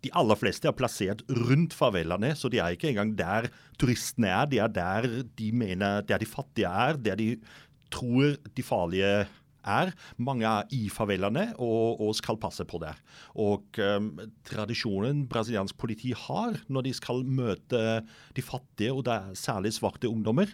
De 0.00 0.12
aller 0.16 0.38
fleste 0.40 0.68
er 0.68 0.76
plassert 0.76 1.22
rundt 1.28 1.74
favelaene, 1.76 2.32
så 2.36 2.48
de 2.48 2.60
er 2.60 2.72
ikke 2.72 2.88
engang 2.88 3.12
der 3.18 3.50
turistene 3.80 4.30
er. 4.32 4.46
De 4.48 4.62
er 4.62 4.72
der 4.72 5.08
de 5.36 5.50
mener 5.52 6.06
der 6.08 6.22
de 6.22 6.28
fattige 6.28 6.70
er, 6.70 6.96
der 6.96 7.20
de 7.20 7.34
tror 7.90 8.36
de 8.56 8.64
farlige 8.64 9.26
er. 9.64 9.92
Mange 10.18 10.48
er 10.48 10.70
i 10.76 10.88
favelaene 10.92 11.50
og, 11.58 12.00
og, 12.00 12.14
skal 12.18 12.40
passe 12.40 12.64
på 12.68 12.80
det. 12.82 12.94
Og 13.40 13.80
um, 13.80 14.10
Tradisjonen 14.48 15.26
brasiliansk 15.30 15.78
politi 15.80 16.14
har 16.16 16.60
når 16.68 16.88
de 16.88 16.94
skal 16.96 17.24
møte 17.24 17.84
de 18.36 18.44
fattige, 18.44 18.94
og 18.94 19.04
det 19.06 19.16
er 19.16 19.38
særlig 19.38 19.74
svarte 19.76 20.10
ungdommer, 20.10 20.50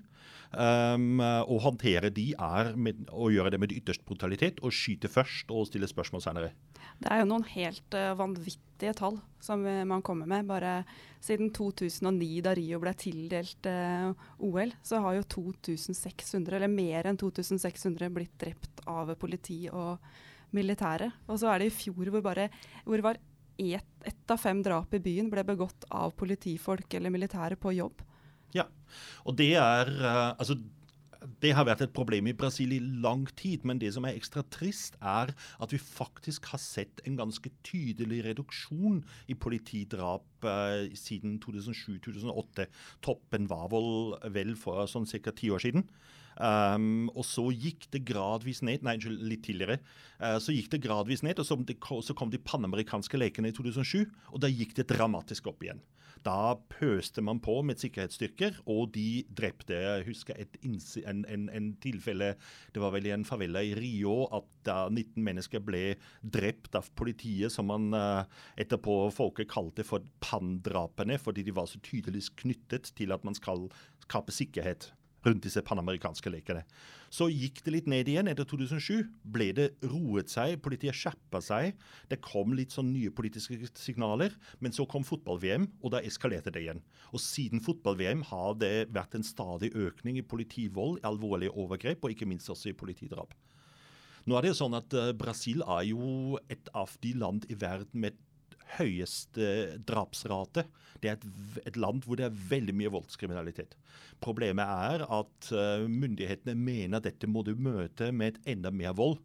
um, 0.56 1.20
å 1.20 1.58
håndtere 1.62 2.10
de 2.14 2.30
er 2.32 2.72
med, 2.76 3.04
å 3.12 3.28
gjøre 3.32 3.52
det 3.54 3.60
med 3.62 3.74
ytterst 3.74 4.04
brutalitet 4.08 4.62
og 4.64 4.74
skyte 4.74 5.10
først 5.12 5.52
og 5.54 5.68
stille 5.68 5.88
spørsmål 5.90 6.24
senere. 6.24 6.52
Det 6.98 7.10
er 7.12 7.22
jo 7.22 7.28
noen 7.30 7.46
helt 7.52 7.96
uh, 7.96 8.14
vanvittige 8.18 8.94
tall 8.96 9.20
som 9.42 9.64
uh, 9.68 9.84
man 9.88 10.04
kommer 10.06 10.28
med. 10.30 10.48
Bare 10.48 10.78
siden 11.22 11.52
2009, 11.54 12.30
da 12.46 12.54
Rio 12.56 12.80
ble 12.82 12.94
tildelt 12.98 13.68
uh, 13.70 14.10
OL, 14.44 14.74
så 14.86 15.02
har 15.04 15.18
jo 15.18 15.28
2600, 15.36 16.56
eller 16.58 16.72
mer 16.72 17.10
enn 17.10 17.20
2600, 17.20 18.10
blitt 18.14 18.36
drept 18.40 18.84
av 18.88 19.14
politi 19.20 19.66
og 19.70 20.00
militære. 20.56 21.10
Og 21.28 21.40
så 21.42 21.52
er 21.52 21.62
det 21.62 21.70
i 21.70 21.78
fjor 21.78 22.14
hvor 22.14 22.24
bare 22.24 22.50
hvor 22.86 23.04
var 23.04 23.20
ett 23.56 23.96
et 24.06 24.30
av 24.30 24.38
fem 24.38 24.60
drap 24.62 24.94
i 24.94 25.02
byen 25.02 25.30
ble 25.30 25.42
begått 25.46 25.86
av 25.94 26.14
politifolk 26.18 26.94
eller 26.94 27.12
militære 27.14 27.58
på 27.58 27.74
jobb. 27.74 28.02
Ja, 28.54 28.68
og 29.26 29.36
det 29.40 29.54
er 29.58 29.90
altså 30.38 30.58
det 31.42 31.52
har 31.56 31.66
vært 31.66 31.82
et 31.84 31.94
problem 31.96 32.28
i 32.30 32.34
Brasil 32.36 32.72
i 32.76 32.80
lang 32.80 33.24
tid, 33.38 33.64
men 33.66 33.80
det 33.82 33.92
som 33.94 34.06
er 34.06 34.16
ekstra 34.16 34.44
trist, 34.52 34.96
er 35.00 35.32
at 35.34 35.72
vi 35.72 35.80
faktisk 35.80 36.50
har 36.52 36.60
sett 36.62 37.02
en 37.08 37.18
ganske 37.18 37.50
tydelig 37.66 38.22
reduksjon 38.28 39.02
i 39.30 39.36
politidrap 39.38 40.46
eh, 40.46 40.92
siden 40.98 41.38
2007-2008. 41.44 42.68
Toppen 43.04 43.48
var 43.50 43.70
vel, 43.72 44.16
vel 44.34 44.54
for 44.60 44.84
sånn 44.90 45.08
ca. 45.10 45.34
ti 45.34 45.50
år 45.52 45.66
siden. 45.66 45.88
Um, 46.36 47.06
og 47.16 47.24
så 47.24 47.46
gikk 47.48 47.86
det 47.94 48.02
gradvis 48.10 48.58
ned 48.60 48.82
Nei, 48.84 48.98
unnskyld, 48.98 49.22
litt 49.24 49.46
tidligere. 49.46 49.78
Uh, 50.20 50.36
så 50.42 50.52
gikk 50.52 50.68
det 50.74 50.82
gradvis 50.84 51.24
ned, 51.24 51.40
og 51.40 51.48
så, 51.48 51.56
så 52.04 52.16
kom 52.16 52.32
de 52.32 52.42
panamerikanske 52.44 53.16
lekene 53.16 53.48
i 53.48 53.56
2007, 53.56 54.04
og 54.34 54.42
da 54.44 54.52
gikk 54.52 54.76
det 54.76 54.90
dramatisk 54.92 55.48
opp 55.48 55.64
igjen. 55.64 55.80
Da 56.26 56.56
pøste 56.72 57.22
man 57.22 57.38
på 57.38 57.60
med 57.62 57.78
sikkerhetsstyrker, 57.78 58.58
og 58.66 58.90
de 58.96 59.22
drepte. 59.38 59.76
Jeg 59.78 60.06
husker 60.08 60.38
et 60.42 60.58
en, 60.64 61.24
en, 61.30 61.48
en, 61.54 61.68
tilfelle 61.82 62.32
Det 62.74 62.82
var 62.82 62.90
vel 62.96 63.06
i 63.06 63.14
en 63.14 63.24
favela 63.24 63.62
i 63.62 63.74
Rio 63.78 64.24
at 64.34 64.48
da 64.66 64.88
19 64.90 65.22
mennesker 65.22 65.62
ble 65.62 65.94
drept 66.22 66.74
av 66.74 66.90
politiet, 66.98 67.52
som 67.54 67.70
man 67.70 67.94
uh, 67.94 68.26
etterpå 68.58 68.98
folket 69.14 69.50
kalte 69.52 69.86
for 69.86 70.02
pandrapene, 70.20 71.20
fordi 71.22 71.46
de 71.46 71.54
var 71.54 71.70
så 71.70 71.78
tydelig 71.78 72.26
knyttet 72.42 72.90
til 72.98 73.14
at 73.14 73.24
man 73.24 73.38
skal 73.38 73.68
skape 74.02 74.34
sikkerhet 74.34 74.90
rundt 75.26 75.44
disse 75.46 75.62
panamerikanske 75.66 76.30
lekene. 76.32 76.62
Så 77.12 77.28
gikk 77.30 77.62
det 77.64 77.72
litt 77.74 77.88
ned 77.90 78.08
igjen 78.10 78.30
etter 78.30 78.46
2007. 78.48 79.06
Ble 79.34 79.50
det 79.56 79.68
roet 79.86 80.30
seg, 80.32 80.58
politiet 80.64 80.96
skjerpa 80.96 81.40
seg. 81.44 81.76
Det 82.10 82.20
kom 82.24 82.54
litt 82.56 82.74
sånn 82.74 82.92
nye 82.92 83.12
politiske 83.14 83.70
signaler. 83.78 84.34
Men 84.60 84.74
så 84.76 84.86
kom 84.90 85.06
fotball-VM, 85.06 85.68
og 85.82 85.94
da 85.94 86.02
eskalerte 86.06 86.52
det 86.54 86.64
igjen. 86.64 86.84
Og 87.12 87.22
siden 87.22 87.62
fotball-VM 87.64 88.26
har 88.30 88.56
det 88.60 88.74
vært 88.94 89.18
en 89.18 89.26
stadig 89.26 89.72
økning 89.74 90.20
i 90.20 90.26
politivold, 90.26 91.02
alvorlige 91.06 91.54
overgrep, 91.54 92.04
og 92.04 92.14
ikke 92.14 92.28
minst 92.28 92.50
også 92.52 92.72
i 92.72 92.78
politidrap. 92.78 93.34
Nå 94.26 94.34
er 94.34 94.42
det 94.42 94.50
jo 94.50 94.58
sånn 94.58 94.74
at 94.74 94.94
uh, 94.98 95.12
Brasil 95.14 95.60
er 95.62 95.84
jo 95.86 96.38
et 96.50 96.70
av 96.74 96.90
de 97.02 97.12
land 97.14 97.46
i 97.46 97.54
verden 97.58 98.02
med 98.02 98.16
høyeste 98.76 99.48
drapsrate. 99.88 100.66
Det 101.02 101.10
er 101.10 101.18
et, 101.18 101.26
et, 101.66 101.78
land 101.80 102.02
hvor 102.06 102.18
det 102.18 102.26
er 102.28 102.42
veldig 102.50 102.74
mye 102.76 102.92
voldskriminalitet. 102.94 103.76
Problemet 104.24 104.64
er 104.66 105.06
at 105.06 105.50
uh, 105.52 105.86
myndighetene 105.86 106.56
mener 106.58 107.04
dette 107.04 107.28
må 107.30 107.44
du 107.46 107.54
møte 107.54 108.10
med 108.12 108.34
et 108.36 108.54
enda 108.56 108.72
mer 108.74 108.96
vold. 108.96 109.18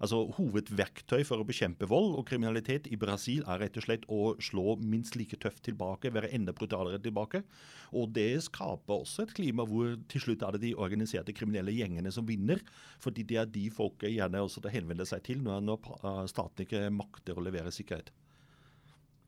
Altså 0.00 0.22
Hovedverktøy 0.32 1.26
for 1.28 1.42
å 1.42 1.44
bekjempe 1.44 1.84
vold 1.88 2.14
og 2.16 2.24
kriminalitet 2.30 2.86
i 2.88 2.96
Brasil 3.00 3.42
er 3.44 3.60
rett 3.60 3.76
og 3.76 3.84
slett 3.84 4.06
å 4.08 4.20
slå 4.40 4.78
minst 4.80 5.18
like 5.20 5.36
tøft 5.42 5.60
tilbake, 5.66 6.12
være 6.14 6.30
enda 6.36 6.54
brutalere 6.56 7.00
tilbake. 7.04 7.42
Og 7.92 8.08
det 8.16 8.40
skaper 8.46 9.02
også 9.02 9.26
et 9.26 9.34
klima 9.36 9.66
hvor 9.68 9.98
til 10.08 10.24
slutt 10.24 10.46
er 10.46 10.56
det 10.56 10.62
de 10.64 10.72
organiserte 10.72 11.36
kriminelle 11.36 11.76
gjengene 11.76 12.12
som 12.16 12.24
vinner. 12.24 12.64
Fordi 13.04 13.26
det 13.28 13.42
er 13.42 13.52
de 13.52 13.66
folket 13.74 14.14
gjerne 14.14 14.40
også 14.40 14.64
henvender 14.72 15.08
seg 15.08 15.26
til 15.28 15.44
når, 15.44 15.68
når 15.68 16.32
staten 16.32 16.64
ikke 16.64 16.86
makter 16.96 17.36
å 17.36 17.44
levere 17.44 17.74
sikkerhet. 17.74 18.08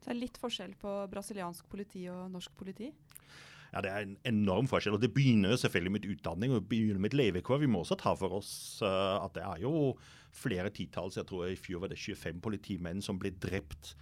Det 0.02 0.10
er 0.10 0.18
litt 0.18 0.38
forskjell 0.42 0.74
på 0.80 0.92
brasiliansk 1.12 1.68
politi 1.70 2.08
og 2.10 2.26
norsk 2.32 2.54
politi? 2.58 2.90
Ja, 3.72 3.80
Det 3.80 3.90
er 3.90 4.02
en 4.04 4.16
enorm 4.28 4.68
forskjell. 4.68 4.94
og 4.94 5.00
Det 5.00 5.14
begynner 5.14 5.56
selvfølgelig 5.56 5.92
med 5.92 6.08
utdanning 6.12 6.52
og 6.52 6.68
begynner 6.68 7.00
med 7.00 7.14
levekår. 7.14 7.60
Vi 7.60 7.66
må 7.66 7.80
også 7.80 7.96
ta 7.96 8.14
for 8.14 8.32
oss 8.36 8.82
uh, 8.82 9.24
at 9.24 9.32
det 9.34 9.42
er 9.42 9.62
jo 9.62 9.96
flere 10.32 10.70
titalls, 10.70 11.16
jeg 11.16 11.26
tror 11.26 11.46
i 11.48 11.56
fjor 11.56 11.80
var 11.80 11.88
det 11.88 11.98
25 11.98 12.40
politimenn 12.40 13.02
som 13.02 13.18
ble 13.18 13.30
drept 13.30 13.94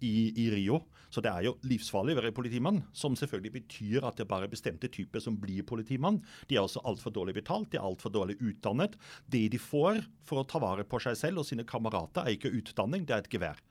i, 0.00 0.32
i, 0.36 0.50
Rio. 0.52 0.82
Så 1.10 1.22
det 1.24 1.30
er 1.30 1.46
jo 1.46 1.54
livsfarlig 1.64 2.12
å 2.12 2.20
være 2.20 2.34
politimann, 2.36 2.82
som 2.92 3.16
selvfølgelig 3.16 3.52
betyr 3.52 4.04
at 4.04 4.16
det 4.16 4.26
er 4.26 4.32
bare 4.32 4.50
bestemte 4.52 4.90
typer 4.92 5.22
som 5.24 5.38
blir 5.40 5.64
politimann. 5.64 6.20
De 6.48 6.56
er 6.56 6.64
også 6.64 6.82
altfor 6.84 7.14
dårlig 7.14 7.38
betalt, 7.38 7.70
de 7.72 7.80
er 7.80 7.86
altfor 7.86 8.12
dårlig 8.12 8.36
utdannet. 8.40 8.98
Det 9.26 9.46
de 9.52 9.60
får 9.60 10.02
for 10.28 10.42
å 10.42 10.48
ta 10.48 10.60
vare 10.60 10.84
på 10.84 11.00
seg 11.00 11.16
selv 11.16 11.40
og 11.40 11.48
sine 11.48 11.64
kamerater, 11.64 12.26
er 12.26 12.36
ikke 12.36 12.52
utdanning, 12.52 13.06
det 13.08 13.16
er 13.16 13.24
et 13.24 13.32
gevær. 13.32 13.62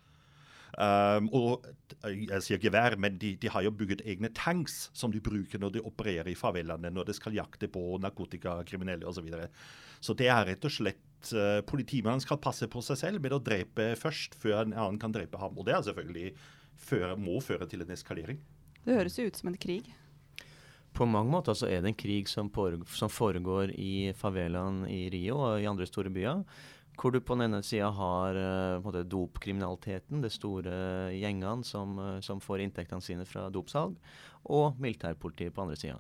Um, 0.76 1.30
og 1.32 1.64
jeg 2.04 2.44
sier 2.44 2.60
gevær, 2.60 2.98
men 3.00 3.16
de, 3.22 3.36
de, 3.40 3.50
har 3.52 3.64
jo 3.64 3.72
bygget 3.76 4.04
egne 4.04 4.28
tanks 4.36 4.90
som 4.98 5.14
de 5.14 5.22
bruker 5.24 5.62
når 5.62 5.78
de 5.78 5.84
opererer 5.88 6.28
i 6.28 6.36
favelaene, 6.36 6.92
når 6.92 7.10
de 7.10 7.16
skal 7.16 7.38
jakte 7.38 7.70
på 7.72 7.96
narkotikakriminelle 8.04 9.08
osv. 9.08 9.22
Så, 9.22 9.26
videre. 9.26 9.50
så 10.04 10.18
det 10.20 10.28
er 10.34 10.44
rett 10.52 10.68
og 10.68 10.76
slett 10.76 11.32
uh, 11.32 11.62
Politimannen 11.68 12.24
skal 12.24 12.42
passe 12.44 12.68
på 12.72 12.84
seg 12.84 13.00
selv 13.00 13.24
med 13.24 13.38
å 13.38 13.42
drepe 13.44 13.94
først, 14.00 14.36
før 14.42 14.66
en 14.66 14.76
annen 14.76 15.00
kan 15.02 15.16
drepe 15.16 15.40
ham. 15.40 15.56
Og 15.56 15.68
det 15.68 15.78
er 15.78 15.86
selvfølgelig 15.88 16.34
føre, 16.76 17.16
må 17.16 17.40
føre 17.44 17.70
til 17.72 17.86
en 17.86 17.96
eskalering. 17.96 18.42
Det 18.86 19.00
høres 19.00 19.16
jo 19.18 19.30
ut 19.30 19.40
som 19.40 19.54
en 19.54 19.60
krig. 19.60 19.94
På 20.96 21.08
mange 21.08 21.32
måter 21.32 21.56
så 21.58 21.68
er 21.68 21.82
det 21.84 21.92
en 21.92 21.98
krig 22.00 22.30
som, 22.32 22.48
som 22.96 23.12
foregår 23.12 23.74
i 23.76 24.14
favelaen 24.16 24.86
i 24.88 25.10
Rio 25.12 25.42
og 25.44 25.64
i 25.64 25.68
andre 25.68 25.88
store 25.90 26.12
byer. 26.14 26.44
Hvor 26.96 27.12
du 27.12 27.20
på 27.20 27.36
den 27.36 27.50
ene 27.50 27.62
sida 27.66 27.90
har 27.94 28.38
uh, 28.40 29.02
dopkriminaliteten, 29.04 30.24
de 30.24 30.32
store 30.32 30.76
gjengene 31.16 31.68
som, 31.68 31.98
uh, 32.00 32.20
som, 32.24 32.42
får 32.44 32.64
inntektene 32.66 33.04
sine 33.04 33.28
fra 33.28 33.50
dopsalg, 33.54 33.98
og 34.46 34.80
militærpolitiet 34.82 35.56
på 35.56 35.66
andre 35.66 35.78
sida. 35.80 36.00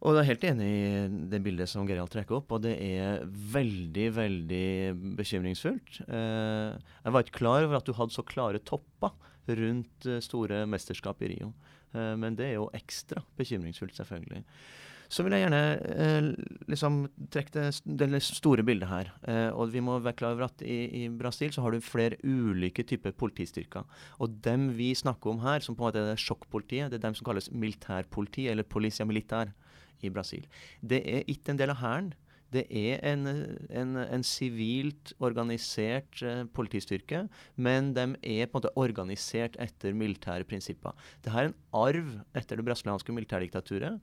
Og 0.00 0.16
jeg 0.16 0.22
er 0.22 0.28
helt 0.30 0.46
enig 0.48 0.66
i 0.72 0.92
det 1.28 1.42
bildet 1.44 1.68
som 1.68 1.84
Gerald 1.88 2.08
trekker 2.12 2.38
opp, 2.38 2.54
og 2.56 2.62
det 2.64 2.72
er 2.80 3.26
veldig, 3.28 4.06
veldig 4.16 4.68
bekymringsfullt. 5.18 6.02
Uh, 6.08 6.76
jeg 6.76 7.16
var 7.16 7.26
ikke 7.26 7.40
klar 7.42 7.66
over 7.66 7.80
at 7.80 7.88
du 7.88 7.96
hadde 7.98 8.16
så 8.16 8.24
klare 8.24 8.62
topper 8.64 9.12
rundt 9.50 10.06
store 10.22 10.62
mesterskap 10.70 11.20
i 11.26 11.32
Rio. 11.32 11.48
men 11.90 12.36
det 12.38 12.44
er 12.46 12.52
jo 12.54 12.68
ekstra 12.76 13.18
bekymringsfullt, 13.34 13.96
selvfølgelig. 13.96 14.44
Så 15.10 15.24
vil 15.26 15.34
jeg 15.34 15.42
gjerne 15.42 15.62
eh, 15.90 16.28
liksom 16.70 17.00
trekke 17.34 17.50
det, 17.56 18.06
det, 18.12 18.20
store 18.22 18.62
bildet 18.66 18.90
her. 18.90 19.10
Eh, 19.26 19.48
og 19.50 19.72
vi 19.74 19.82
må 19.82 19.98
være 19.98 20.14
klar 20.20 20.36
over 20.36 20.46
at 20.46 20.62
i, 20.62 20.78
i, 21.00 21.08
Brasil 21.10 21.50
så 21.54 21.64
har 21.64 21.74
du 21.74 21.82
flere 21.82 22.20
ulike 22.22 22.86
typer 22.86 23.16
politistyrker. 23.18 23.88
Og 24.22 24.38
dem 24.44 24.70
vi 24.78 24.92
snakker 24.94 25.34
om 25.34 25.42
her, 25.42 25.66
som 25.66 25.74
på 25.74 25.82
en 25.82 25.90
måte 25.90 26.06
er 26.12 26.20
sjokkpolitiet, 26.20 26.92
det 26.92 27.00
er 27.00 27.08
dem 27.08 27.18
som 27.18 27.26
kalles 27.26 27.50
militærpoliti, 27.50 28.46
eller 28.52 28.66
policia 28.66 29.06
militar 29.08 29.50
i 30.00 30.14
Brasil. 30.14 30.46
Det 30.80 31.02
er 31.02 31.26
ikke 31.26 31.56
en 31.56 31.60
del 31.60 31.74
av 31.74 31.82
hæren. 31.82 32.12
Det 32.50 32.64
er 32.74 32.98
en 33.06 34.24
sivilt 34.26 35.12
organisert 35.22 36.18
uh, 36.26 36.42
politistyrke, 36.50 37.22
men 37.54 37.92
de 37.94 38.08
er 38.26 38.50
på 38.50 38.58
en 38.58 38.58
måte 38.58 38.72
organisert 38.74 39.54
etter 39.62 39.94
militære 39.94 40.48
prinsipper. 40.50 40.96
Dette 41.22 41.36
er 41.36 41.50
en 41.50 41.58
arv 41.78 42.16
etter 42.34 42.58
det 42.58 42.66
brasilianske 42.66 43.14
militærdiktaturet. 43.14 44.00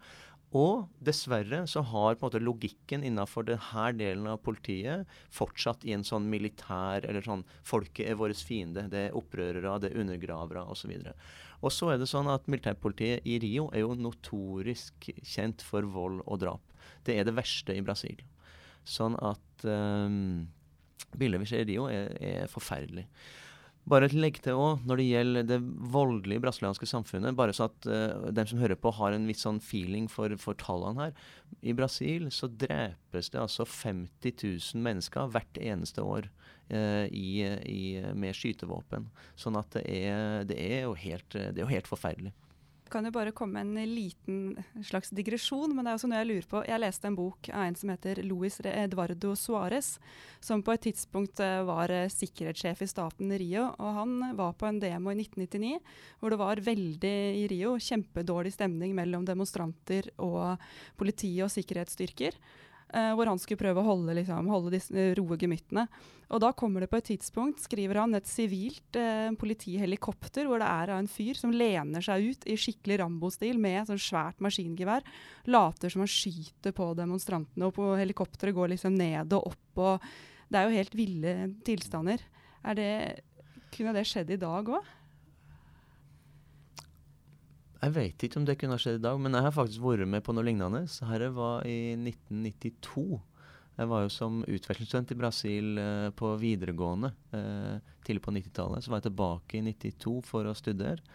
Og 0.56 0.88
dessverre 1.04 1.66
så 1.68 1.82
har 1.84 2.16
på 2.16 2.24
en 2.24 2.28
måte 2.30 2.40
logikken 2.40 3.04
innenfor 3.04 3.44
denne 3.50 3.88
delen 4.00 4.30
av 4.32 4.40
politiet 4.46 5.10
fortsatt 5.34 5.84
i 5.84 5.92
en 5.92 6.06
sånn 6.08 6.30
militær 6.32 7.04
eller 7.04 7.26
sånn 7.26 7.44
Folket 7.68 8.08
er 8.08 8.16
vår 8.16 8.32
fiende. 8.40 8.86
Det 8.88 9.10
er 9.10 9.18
opprørere, 9.18 9.76
det 9.84 9.92
er 9.92 10.00
undergravere 10.00 10.64
osv. 10.72 10.94
Og 11.60 11.74
så 11.74 11.92
er 11.92 12.00
det 12.00 12.08
sånn 12.08 12.32
at 12.32 12.48
militærpolitiet 12.48 13.28
i 13.28 13.40
Rio 13.44 13.68
er 13.74 13.84
jo 13.84 13.98
notorisk 14.00 15.10
kjent 15.20 15.66
for 15.68 15.84
vold 15.84 16.24
og 16.26 16.40
drap. 16.46 16.76
Det 17.04 17.18
er 17.18 17.28
det 17.28 17.36
verste 17.36 17.76
i 17.76 17.84
Brasil. 17.84 18.22
Sånn 18.88 19.18
at 19.20 19.68
um, 19.68 20.48
bildet 21.18 21.44
vi 21.44 21.50
ser 21.50 21.66
i 21.66 21.70
Rio, 21.74 21.90
er, 21.92 22.14
er 22.24 22.52
forferdelig. 22.52 23.04
Bare 23.88 24.10
legg 24.12 24.42
til 24.44 24.58
òg 24.60 24.82
når 24.88 25.00
det 25.00 25.06
gjelder 25.08 25.46
det 25.48 25.58
voldelige 25.94 26.44
brasilianske 26.44 26.90
samfunnet, 26.90 27.38
bare 27.40 27.54
så 27.56 27.70
at 27.70 27.88
uh, 27.88 28.28
dem 28.36 28.50
som 28.50 28.60
hører 28.60 28.76
på, 28.80 28.92
har 28.98 29.16
en 29.16 29.28
viss 29.30 29.46
sånn 29.46 29.62
feeling 29.64 30.10
for, 30.12 30.34
for 30.42 30.60
tallene 30.60 31.06
her. 31.08 31.30
I 31.64 31.76
Brasil 31.78 32.28
så 32.36 32.50
drepes 32.52 33.32
det 33.32 33.40
altså 33.40 33.64
50 33.64 34.36
000 34.44 34.84
mennesker 34.84 35.32
hvert 35.32 35.62
eneste 35.62 36.04
år 36.04 36.28
uh, 36.74 37.06
i, 37.08 37.46
i, 37.64 37.84
med 38.12 38.36
skytevåpen. 38.36 39.08
Sånn 39.40 39.60
at 39.60 39.72
det 39.80 39.86
er, 39.88 40.44
det 40.50 40.60
er, 40.60 40.82
jo, 40.90 40.98
helt, 41.08 41.30
det 41.32 41.56
er 41.56 41.64
jo 41.64 41.72
helt 41.72 41.88
forferdelig. 41.88 42.36
Kan 42.92 43.06
jo 43.08 43.12
bare 43.12 43.34
komme 43.36 43.62
en 43.62 43.74
liten 43.76 44.58
slags 44.86 45.10
digresjon, 45.16 45.74
men 45.76 45.84
det 45.84 45.92
er 45.92 45.98
også 45.98 46.10
noe 46.10 46.22
jeg 46.22 46.30
lurer 46.30 46.48
på. 46.48 46.62
Jeg 46.68 46.82
leste 46.82 47.10
en 47.10 47.18
bok 47.18 47.50
av 47.52 47.66
en 47.66 47.76
som 47.80 47.92
heter 47.92 48.22
Luis 48.24 48.60
Eduardo 48.64 49.34
Suárez, 49.36 49.98
som 50.40 50.64
på 50.64 50.74
et 50.76 50.86
tidspunkt 50.88 51.42
eh, 51.44 51.64
var 51.68 51.92
eh, 51.94 52.08
sikkerhetssjef 52.12 52.86
i 52.86 52.90
staten 52.90 53.34
Rio. 53.42 53.66
og 53.76 53.98
Han 54.00 54.16
var 54.40 54.56
på 54.56 54.70
en 54.70 54.80
demo 54.80 55.12
i 55.12 55.20
1999 55.20 55.74
hvor 56.20 56.34
det 56.34 56.40
var 56.42 56.64
veldig 56.64 57.16
i 57.42 57.44
Rio 57.52 57.76
kjempedårlig 57.82 58.54
stemning 58.56 58.96
mellom 58.98 59.28
demonstranter 59.28 60.12
og 60.24 60.56
politi 60.98 61.34
og 61.44 61.52
sikkerhetsstyrker. 61.54 62.40
Uh, 62.88 63.12
hvor 63.20 63.28
han 63.28 63.40
skulle 63.42 63.60
prøve 63.60 63.82
å 63.82 63.88
holde, 63.90 64.14
liksom, 64.16 64.48
holde 64.48 64.72
disse, 64.78 65.10
roe 65.20 65.36
gemyttene. 65.40 65.88
Og 66.32 66.42
da 66.44 66.54
kommer 66.56 66.84
det 66.84 66.90
på 66.92 67.00
et 67.00 67.08
tidspunkt, 67.10 67.62
skriver 67.64 68.02
han, 68.02 68.16
et 68.18 68.28
sivilt 68.28 68.98
eh, 69.00 69.30
politihelikopter 69.40 70.48
hvor 70.48 70.60
det 70.60 70.68
er 70.68 70.92
en 70.98 71.08
fyr 71.08 71.40
som 71.40 71.54
lener 71.56 72.04
seg 72.04 72.34
ut 72.34 72.48
i 72.52 72.58
skikkelig 72.60 72.98
Rambo-stil 73.00 73.60
med 73.64 73.88
sånn 73.88 74.02
svært 74.02 74.44
maskingevær. 74.44 75.08
Later 75.48 75.94
som 75.94 76.04
han 76.04 76.12
skyter 76.12 76.76
på 76.76 76.90
demonstrantene, 77.00 77.70
og 77.70 77.78
på 77.78 77.94
helikopteret 77.96 78.56
går 78.58 78.74
liksom 78.74 79.00
ned 79.00 79.36
og 79.38 79.54
opp. 79.54 79.84
og 79.86 80.52
Det 80.52 80.60
er 80.60 80.68
jo 80.68 80.76
helt 80.82 81.00
ville 81.00 81.36
tilstander. 81.68 82.24
Det, 82.76 82.92
kunne 83.72 83.96
det 83.96 84.08
skjedd 84.10 84.36
i 84.36 84.42
dag 84.42 84.68
òg? 84.68 84.94
Jeg 87.78 87.94
vet 87.94 88.24
ikke 88.26 88.40
om 88.40 88.46
det 88.48 88.58
kunne 88.58 88.74
ha 88.74 88.82
skjedd 88.82 89.00
i 89.00 89.06
dag, 89.06 89.20
men 89.22 89.38
jeg 89.38 89.46
har 89.46 89.54
faktisk 89.54 89.84
vært 89.84 90.10
med 90.10 90.24
på 90.26 90.34
noe 90.34 90.46
lignende. 90.46 90.84
Dette 90.90 91.30
var 91.36 91.66
i 91.70 91.94
1992. 91.94 93.20
Jeg 93.78 93.90
var 93.92 94.04
jo 94.04 94.10
som 94.10 94.40
utvekslingsstudent 94.42 95.14
i 95.14 95.20
Brasil 95.20 95.78
eh, 95.78 96.08
på 96.18 96.32
videregående 96.42 97.12
eh, 97.38 97.78
tidlig 98.08 98.24
på 98.26 98.34
90-tallet. 98.34 98.82
Så 98.82 98.90
var 98.90 99.04
jeg 99.04 99.12
tilbake 99.12 99.60
i 99.60 99.66
92 99.68 100.16
for 100.26 100.50
å 100.50 100.56
studere. 100.58 101.06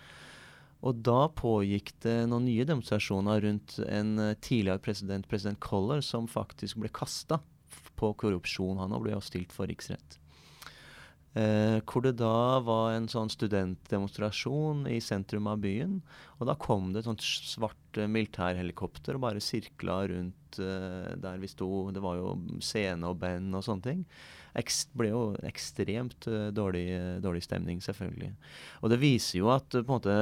Og 0.86 1.02
da 1.02 1.26
pågikk 1.34 1.92
det 2.06 2.16
noen 2.30 2.46
nye 2.46 2.66
demonstrasjoner 2.66 3.42
rundt 3.42 3.80
en 3.82 4.14
eh, 4.22 4.36
tidligere 4.38 4.82
president, 4.86 5.26
president 5.30 5.58
Collor, 5.62 6.02
som 6.06 6.30
faktisk 6.30 6.78
ble 6.82 6.92
kasta 6.94 7.42
på 7.98 8.14
korrupsjon. 8.22 8.78
Han 8.78 8.94
ble 9.02 9.16
jo 9.16 9.22
stilt 9.26 9.50
for 9.54 9.66
riksrett. 9.70 10.21
Eh, 11.32 11.78
hvor 11.88 12.04
det 12.04 12.18
da 12.20 12.60
var 12.60 12.92
en 12.92 13.06
sånn 13.08 13.30
studentdemonstrasjon 13.32 14.84
i 14.90 14.98
sentrum 15.00 15.48
av 15.48 15.62
byen. 15.64 15.96
Og 16.38 16.48
da 16.50 16.56
kom 16.60 16.90
det 16.92 17.00
et 17.02 17.08
sånt 17.08 17.24
svart 17.24 18.00
eh, 18.00 18.10
militærhelikopter 18.10 19.16
og 19.16 19.24
bare 19.24 19.40
sirkla 19.44 20.02
rundt 20.12 20.60
eh, 20.60 21.14
der 21.22 21.40
vi 21.40 21.48
sto. 21.48 21.88
Det 21.94 22.04
var 22.04 22.20
jo 22.20 22.34
scene 22.60 23.08
og 23.08 23.22
band 23.22 23.56
og 23.56 23.64
sånne 23.64 23.88
ting. 23.88 24.04
Det 24.52 24.66
ble 25.00 25.08
jo 25.08 25.20
ekstremt 25.48 26.26
uh, 26.28 26.50
dårlig, 26.52 26.84
dårlig, 27.24 27.40
stemning, 27.46 27.78
selvfølgelig. 27.80 28.34
Og 28.84 28.90
det 28.92 28.98
viser 29.00 29.38
jo 29.38 29.48
at 29.48 29.64
uh, 29.72 29.80
på 29.80 29.86
en 29.86 29.94
måte 29.94 30.16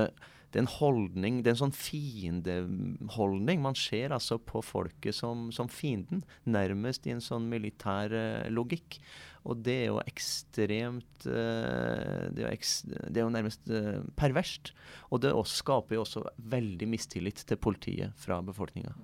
det 0.50 0.58
er 0.58 0.64
en 0.64 0.72
holdning, 0.80 1.40
det 1.44 1.52
er 1.52 1.54
en 1.54 1.60
sånn 1.60 1.76
fiendeholdning. 1.78 3.60
Man 3.62 3.76
ser 3.78 4.10
altså 4.16 4.40
på 4.42 4.62
folket 4.66 5.14
som, 5.14 5.48
som 5.54 5.70
fienden, 5.70 6.24
nærmest 6.42 7.06
i 7.06 7.12
en 7.14 7.22
sånn 7.22 7.46
militær 7.52 8.10
uh, 8.10 8.48
logikk. 8.50 8.98
Og 9.46 9.62
det 9.62 9.76
er 9.84 9.86
jo 9.92 10.00
ekstremt 10.02 11.28
uh, 11.30 12.26
det, 12.34 12.42
er 12.42 12.48
jo 12.48 12.50
eks, 12.50 12.72
det, 12.90 13.14
er 13.14 13.22
jo 13.22 13.30
nærmest 13.36 13.70
uh, 13.70 14.02
perverst. 14.18 14.72
Og 15.14 15.22
det 15.22 15.30
også, 15.30 15.60
skaper 15.62 15.96
jo 15.96 16.02
også 16.02 16.24
veldig 16.50 16.88
mistillit 16.90 17.44
til 17.46 17.60
politiet 17.62 18.18
fra 18.18 18.40
befolkninga. 18.42 18.96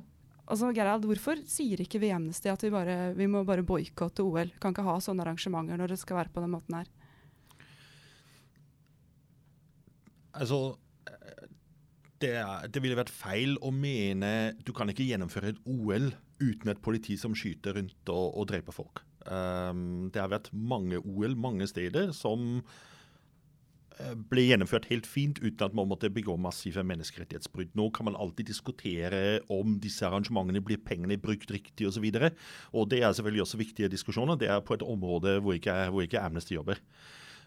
Altså, 0.47 0.73
Gerald, 0.75 1.07
hvorfor 1.07 1.39
sier 1.51 1.79
ikke 1.83 2.01
vi 2.03 2.11
Amnesty 2.15 2.51
at 2.51 2.63
vi, 2.63 2.73
bare, 2.75 3.13
vi 3.19 3.29
må 3.31 3.45
bare 3.47 3.67
boikotte 3.67 4.27
OL? 4.27 4.51
Kan 4.63 4.75
ikke 4.75 4.87
ha 4.87 4.97
sånne 5.03 5.23
arrangementer 5.23 5.79
når 5.79 5.95
det 5.95 6.01
skal 6.03 6.19
være 6.21 6.35
på 6.35 6.43
den 6.43 6.53
måten 6.55 6.79
her? 6.81 6.91
Altså, 10.37 10.77
det, 12.23 12.35
det, 12.73 12.83
ville 12.83 12.99
vært 12.99 13.13
feil 13.13 13.57
å 13.65 13.73
mene 13.75 14.55
du 14.65 14.73
kan 14.77 14.91
ikke 14.93 15.07
gjennomføre 15.07 15.53
et 15.53 15.63
OL 15.69 16.11
uten 16.41 16.73
et 16.73 16.83
politi 16.85 17.17
som 17.21 17.37
skyter 17.37 17.77
rundt 17.79 18.13
og, 18.13 18.27
og 18.37 18.49
dreper 18.51 18.77
folk. 18.77 19.03
Um, 19.27 20.11
det 20.15 20.23
har 20.23 20.31
vært 20.31 20.53
mange 20.55 21.01
OL 21.03 21.35
mange 21.41 21.67
steder 21.67 22.13
som 22.15 22.61
uh, 22.61 24.15
ble 24.31 24.45
gjennomført 24.47 24.87
helt 24.93 25.09
fint 25.11 25.41
uten 25.43 25.67
at 25.67 25.75
man 25.77 25.89
måtte 25.91 26.13
begå 26.13 26.37
massive 26.41 26.85
menneskerettighetsbrudd. 26.87 27.75
Nå 27.79 27.89
kan 27.97 28.09
man 28.11 28.19
alltid 28.21 28.53
diskutere 28.53 29.23
om 29.53 29.77
disse 29.83 30.07
arrangementene 30.07 30.63
blir 30.65 30.83
pengene 30.87 31.19
brukt 31.21 31.51
riktig 31.53 31.91
osv. 31.91 32.07
Og, 32.07 32.31
så 32.31 32.33
og 32.73 32.91
det 32.93 33.03
er 33.03 33.13
selvfølgelig 33.13 33.47
også 33.49 33.63
viktige 33.65 33.93
diskusjoner. 33.93 34.39
Det 34.41 34.53
er 34.53 34.65
på 34.65 34.79
et 34.79 34.87
område 34.87 35.41
hvor 35.41 35.59
ikke, 35.59 35.79
hvor 35.91 36.07
ikke 36.07 36.23
Amnesty 36.23 36.55
jobber. 36.57 36.81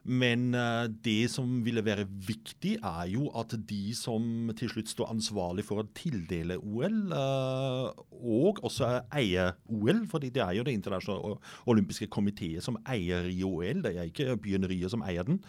Men 0.07 0.53
uh, 0.55 0.87
det 1.03 1.29
som 1.33 1.59
ville 1.65 1.83
være 1.85 2.05
viktig, 2.07 2.77
er 2.79 3.09
jo 3.11 3.27
at 3.37 3.55
de 3.69 3.93
som 3.97 4.51
til 4.57 4.71
slutt 4.71 4.91
står 4.91 5.11
ansvarlig 5.11 5.65
for 5.67 5.81
å 5.81 5.87
tildele 5.97 6.59
OL, 6.59 6.99
uh, 7.11 7.89
og 8.19 8.61
også 8.65 8.91
eier 9.15 9.57
OL, 9.67 10.05
fordi 10.11 10.31
det 10.35 10.43
er 10.43 10.55
jo 10.57 10.65
det 10.67 10.75
internasjonale 10.77 11.37
olympiske 11.71 12.09
komiteet 12.11 12.63
som 12.65 12.79
eier 12.89 13.27
Rio-OL, 13.27 13.83
det 13.85 13.93
er 13.95 14.09
ikke 14.09 14.39
byen 14.43 14.67
Rio 14.69 14.89
som 14.91 15.03
eier 15.07 15.27
den, 15.27 15.41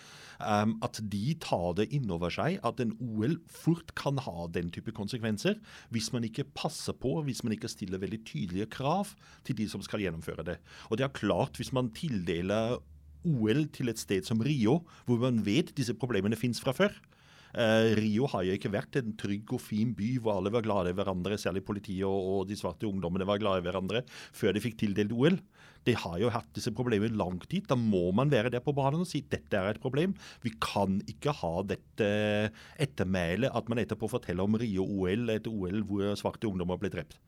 um, 0.42 0.76
at 0.84 1.00
de 1.12 1.34
tar 1.42 1.78
det 1.78 1.90
inn 1.96 2.10
over 2.12 2.32
seg 2.34 2.58
at 2.66 2.82
en 2.82 2.94
OL 3.00 3.38
fort 3.50 3.94
kan 3.98 4.20
ha 4.24 4.46
den 4.52 4.70
type 4.74 4.94
konsekvenser 4.96 5.58
hvis 5.94 6.10
man 6.14 6.26
ikke 6.26 6.48
passer 6.56 6.96
på, 6.98 7.16
hvis 7.26 7.44
man 7.46 7.54
ikke 7.56 7.70
stiller 7.70 8.02
veldig 8.02 8.22
tydelige 8.26 8.70
krav 8.72 9.14
til 9.46 9.58
de 9.58 9.68
som 9.70 9.82
skal 9.84 10.02
gjennomføre 10.04 10.46
det. 10.46 10.60
Og 10.90 10.98
det 10.98 11.06
er 11.06 11.16
klart, 11.16 11.58
hvis 11.60 11.72
man 11.76 11.92
tildeler 11.96 12.78
OL 13.28 13.66
til 13.74 13.92
et 13.92 14.00
sted 14.00 14.26
som 14.26 14.40
Rio, 14.44 14.80
hvor 15.06 15.20
man 15.22 15.42
vet 15.46 15.74
disse 15.76 15.96
problemene 15.98 16.38
fins 16.38 16.62
fra 16.62 16.74
før. 16.76 16.94
Uh, 17.50 17.96
Rio 17.98 18.28
har 18.30 18.44
jo 18.46 18.54
ikke 18.54 18.70
vært 18.70 19.00
en 19.00 19.14
trygg 19.18 19.50
og 19.56 19.62
fin 19.64 19.90
by 19.98 20.12
hvor 20.22 20.37
alle 20.38 20.52
var 20.54 20.62
glade 20.62 20.92
i 20.92 20.94
hverandre, 20.94 21.38
særlig 21.40 21.64
politiet 21.66 22.06
og, 22.06 22.28
og, 22.35 22.44
de 22.46 22.54
svarte 22.59 22.87
ungdommene 22.87 23.26
var 23.26 23.40
glade 23.42 23.59
i 23.59 23.64
hverandre 23.66 24.04
før 24.06 24.54
de 24.54 24.62
fikk 24.62 24.78
tildelt 24.78 25.14
OL. 25.16 25.40
De 25.88 25.96
har 25.96 26.18
jo 26.20 26.30
hatt 26.30 26.50
disse 26.54 26.70
problemene 26.76 27.16
lang 27.16 27.40
tid. 27.48 27.64
Da 27.66 27.74
må 27.74 28.11
man 28.14 28.30
være 28.30 28.52
der 28.52 28.62
på 28.62 28.74
banen 28.76 29.02
og 29.02 29.09
si 29.09 29.22
dette 29.33 29.56
er 29.56 29.72
et 29.72 29.83
problem. 29.83 30.12
Vi 30.44 30.52
kan 30.62 31.00
ikke 31.11 31.35
ha 31.40 31.54
dette 31.66 32.11
ettermælet 32.78 33.50
at 33.56 33.72
man 33.72 33.83
etterpå 33.83 34.11
forteller 34.12 34.46
om 34.46 34.59
Rio-OL, 34.61 35.33
et 35.35 35.50
OL 35.50 35.83
hvor 35.88 36.14
svarte 36.20 36.50
ungdommer 36.50 36.78
ble 36.78 36.92
drept. 36.92 37.18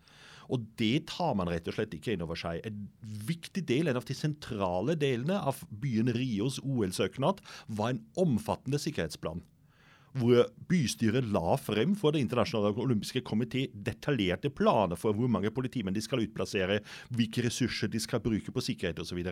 Og 0.50 0.66
det 0.80 1.06
tar 1.12 1.36
man 1.38 1.50
rett 1.52 1.68
og 1.70 1.76
slett 1.76 1.94
ikke 1.96 2.16
inn 2.16 2.24
over 2.24 2.38
seg. 2.38 2.62
En 2.66 2.86
viktig 3.28 3.64
del, 3.68 3.90
en 3.90 4.00
av 4.00 4.08
de 4.08 4.16
sentrale 4.16 4.96
delene 4.98 5.38
av 5.38 5.62
byen 5.70 6.12
Rios 6.16 6.58
OL-søknad 6.62 7.42
var 7.68 7.94
en 7.94 8.04
omfattende 8.18 8.80
sikkerhetsplan 8.82 9.44
hvor 10.18 10.44
bystyret 10.68 11.28
la 11.32 11.56
frem 11.60 11.94
for 11.96 12.12
Det 12.12 12.20
internasjonale 12.20 12.76
olympiske 12.84 13.22
komité 13.24 13.64
detaljerte 13.72 14.50
planer 14.52 14.98
for 15.00 15.16
hvor 15.16 15.30
mange 15.32 15.52
politimenn 15.54 15.96
de 15.96 16.02
skal 16.04 16.24
utplassere, 16.24 16.80
hvilke 17.08 17.46
ressurser 17.46 17.88
de 17.88 18.00
skal 18.02 18.20
bruke 18.20 18.52
på 18.52 18.64
sikkerhet 18.64 19.00
osv. 19.00 19.22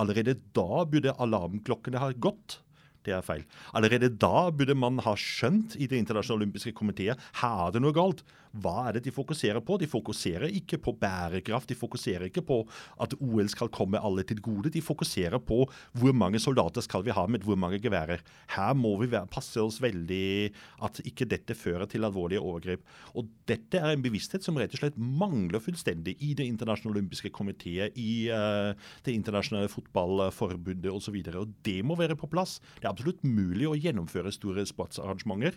Allerede 0.00 0.38
da 0.56 0.84
burde 0.88 1.16
alarmklokkene 1.20 2.00
ha 2.00 2.12
gått. 2.16 2.60
Det 3.06 3.14
er 3.16 3.24
feil. 3.24 3.46
Allerede 3.72 4.10
da 4.12 4.50
burde 4.52 4.76
man 4.76 5.00
ha 5.04 5.14
skjønt 5.16 5.78
i 5.80 5.88
Det 5.88 5.98
internasjonale 6.00 6.44
olympiske 6.44 6.74
komiteet 6.76 7.20
her 7.40 7.66
er 7.66 7.74
det 7.74 7.82
noe 7.84 7.96
galt. 7.96 8.22
Hva 8.50 8.88
er 8.88 8.96
det 8.96 9.04
de 9.06 9.12
fokuserer 9.14 9.62
på? 9.62 9.76
De 9.78 9.86
fokuserer 9.86 10.50
ikke 10.58 10.80
på 10.82 10.94
bærekraft. 10.98 11.70
De 11.70 11.78
fokuserer 11.78 12.26
ikke 12.26 12.42
på 12.46 12.58
at 13.02 13.14
OL 13.22 13.46
skal 13.52 13.70
komme 13.70 14.00
alle 14.02 14.24
til 14.26 14.40
gode. 14.42 14.72
De 14.74 14.82
fokuserer 14.82 15.38
på 15.38 15.62
hvor 15.94 16.16
mange 16.16 16.40
soldater 16.42 16.82
skal 16.82 17.04
vi 17.06 17.14
ha 17.14 17.26
med 17.30 17.46
hvor 17.46 17.58
mange 17.60 17.78
geværer. 17.82 18.24
Her 18.56 18.74
må 18.74 18.96
vi 19.00 19.10
passe 19.30 19.62
oss 19.62 19.78
veldig 19.82 20.50
at 20.82 20.98
ikke 21.06 21.28
dette 21.30 21.54
fører 21.54 21.86
til 21.90 22.06
alvorlige 22.06 22.42
overgrep. 22.42 22.82
Og 23.14 23.30
dette 23.46 23.78
er 23.78 23.94
en 23.94 24.02
bevissthet 24.02 24.44
som 24.46 24.58
rett 24.58 24.74
og 24.74 24.82
slett 24.82 24.98
mangler 24.98 25.62
fullstendig 25.62 26.16
i 26.18 26.34
Det 26.34 26.46
internasjonale 26.48 26.98
olympiske 26.98 27.30
komiteet, 27.30 27.94
i 27.94 28.30
uh, 28.34 28.74
Det 29.06 29.14
internasjonale 29.14 29.70
fotballforbundet 29.70 30.90
osv. 30.90 31.22
Det 31.62 31.78
må 31.86 31.94
være 31.98 32.18
på 32.18 32.30
plass. 32.30 32.58
Det 32.80 32.89
er 32.90 32.96
absolutt 32.96 33.22
mulig 33.26 33.68
å 33.68 33.78
gjennomføre 33.78 34.32
store 34.34 34.66
sportsarrangementer 34.68 35.56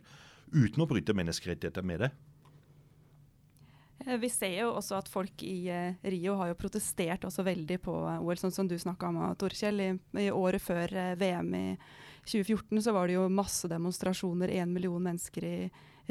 uten 0.53 0.83
å 0.83 0.87
bryte 0.89 1.15
menneskerettigheter 1.17 1.85
med 1.85 2.05
det. 2.05 2.11
Eh, 4.05 4.17
vi 4.21 4.29
ser 4.29 4.55
jo 4.59 4.71
også 4.77 4.97
at 4.99 5.11
folk 5.11 5.43
i 5.45 5.69
uh, 5.71 5.95
Rio 6.13 6.37
har 6.39 6.51
jo 6.51 6.59
protestert 6.59 7.25
også 7.27 7.45
veldig 7.47 7.79
på 7.83 7.95
OL, 8.19 8.39
sånn 8.39 8.55
som 8.55 8.69
du 8.69 8.75
snakka 8.79 9.09
om, 9.09 9.21
Torkjell. 9.39 9.81
I, 9.81 9.91
I, 10.25 10.29
året 10.33 10.63
før 10.63 10.93
uh, 10.93 11.13
VM 11.19 11.53
i 11.57 11.67
2014 12.27 12.83
så 12.85 12.95
var 12.95 13.09
det 13.09 13.17
jo 13.17 13.27
masse 13.31 13.67
demonstrasjoner, 13.71 14.53
én 14.61 14.71
million 14.71 15.03
mennesker 15.03 15.47
i 15.47 15.57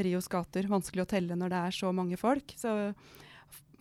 Rios 0.02 0.28
gater. 0.32 0.68
Vanskelig 0.68 1.04
å 1.04 1.11
telle 1.14 1.37
når 1.38 1.52
det 1.52 1.61
er 1.68 1.76
så 1.76 1.92
mange 1.96 2.18
folk. 2.20 2.54
Så 2.56 2.92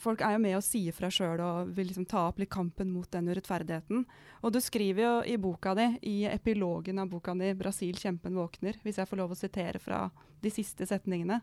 folk 0.01 0.23
er 0.25 0.35
jo 0.35 0.41
med 0.41 0.57
og 0.57 0.65
sier 0.65 0.95
fra 0.95 1.09
sjøl 1.13 1.41
og 1.45 1.69
vil 1.75 1.89
liksom 1.91 2.07
ta 2.09 2.25
opp 2.29 2.41
litt 2.41 2.51
kampen 2.51 2.89
mot 2.93 3.09
den 3.13 3.29
urettferdigheten. 3.29 4.05
Og 4.41 4.53
du 4.53 4.59
skriver 4.63 5.03
jo 5.05 5.13
i 5.29 5.37
boka 5.41 5.75
di, 5.77 5.87
i 6.09 6.15
epilogen 6.29 6.99
av 7.01 7.11
boka 7.11 7.35
di 7.37 7.53
'Brasil 7.53 7.95
kjempen 7.97 8.35
våkner', 8.37 8.81
hvis 8.83 8.97
jeg 8.97 9.07
får 9.07 9.21
lov 9.21 9.31
å 9.31 9.39
sitere 9.39 9.79
fra 9.79 10.09
de 10.41 10.49
siste 10.49 10.85
setningene. 10.89 11.41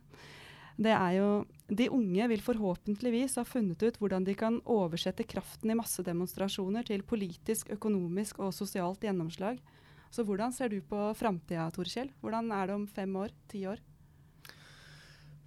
Det 0.78 0.94
er 0.94 1.12
jo 1.18 1.46
De 1.68 1.88
unge 1.92 2.28
vil 2.28 2.40
forhåpentligvis 2.40 3.34
ha 3.36 3.44
funnet 3.44 3.82
ut 3.82 3.98
hvordan 4.00 4.24
de 4.24 4.32
kan 4.34 4.54
oversette 4.64 5.26
kraften 5.28 5.68
i 5.68 5.76
massedemonstrasjoner 5.76 6.86
til 6.88 7.02
politisk, 7.02 7.68
økonomisk 7.68 8.38
og 8.40 8.54
sosialt 8.56 9.04
gjennomslag. 9.04 9.58
Så 10.08 10.24
hvordan 10.24 10.54
ser 10.56 10.72
du 10.72 10.80
på 10.80 11.12
framtida, 11.12 11.68
Torkjell? 11.68 12.08
Hvordan 12.22 12.48
er 12.56 12.66
det 12.66 12.74
om 12.74 12.86
fem 12.86 13.12
år? 13.20 13.34
Ti 13.52 13.66
år? 13.68 13.84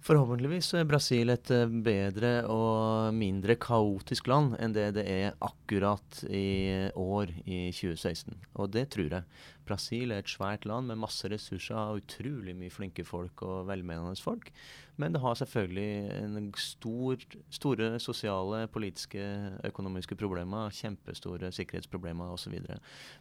Forhåpentligvis 0.02 0.72
er 0.74 0.86
Brasil 0.90 1.30
et 1.30 1.50
eh, 1.54 1.70
bedre 1.86 2.30
og 2.50 3.14
mindre 3.14 3.54
kaotisk 3.62 4.26
land 4.26 4.56
enn 4.58 4.72
det 4.74 4.88
det 4.96 5.04
er 5.06 5.36
akkurat 5.38 6.24
i 6.26 6.88
år 6.98 7.30
i 7.44 7.68
2016. 7.70 8.34
Og 8.58 8.72
det 8.74 8.88
tror 8.90 9.14
jeg. 9.14 9.28
Brasil 9.62 10.10
er 10.10 10.24
et 10.24 10.32
svært 10.32 10.66
land 10.66 10.90
med 10.90 10.98
masse 11.04 11.30
ressurser 11.30 11.78
og 11.78 12.02
utrolig 12.02 12.56
mye 12.58 12.74
flinke 12.74 13.06
folk 13.06 13.44
og 13.46 13.68
velmenende 13.70 14.18
folk. 14.18 14.50
Men 14.98 15.14
det 15.14 15.22
har 15.22 15.38
selvfølgelig 15.38 16.18
en 16.18 16.50
stor, 16.58 17.22
store 17.54 17.94
sosiale, 18.02 18.66
politiske, 18.74 19.22
økonomiske 19.70 20.18
problemer. 20.18 20.74
Kjempestore 20.82 21.54
sikkerhetsproblemer 21.54 22.34
osv. 22.34 22.58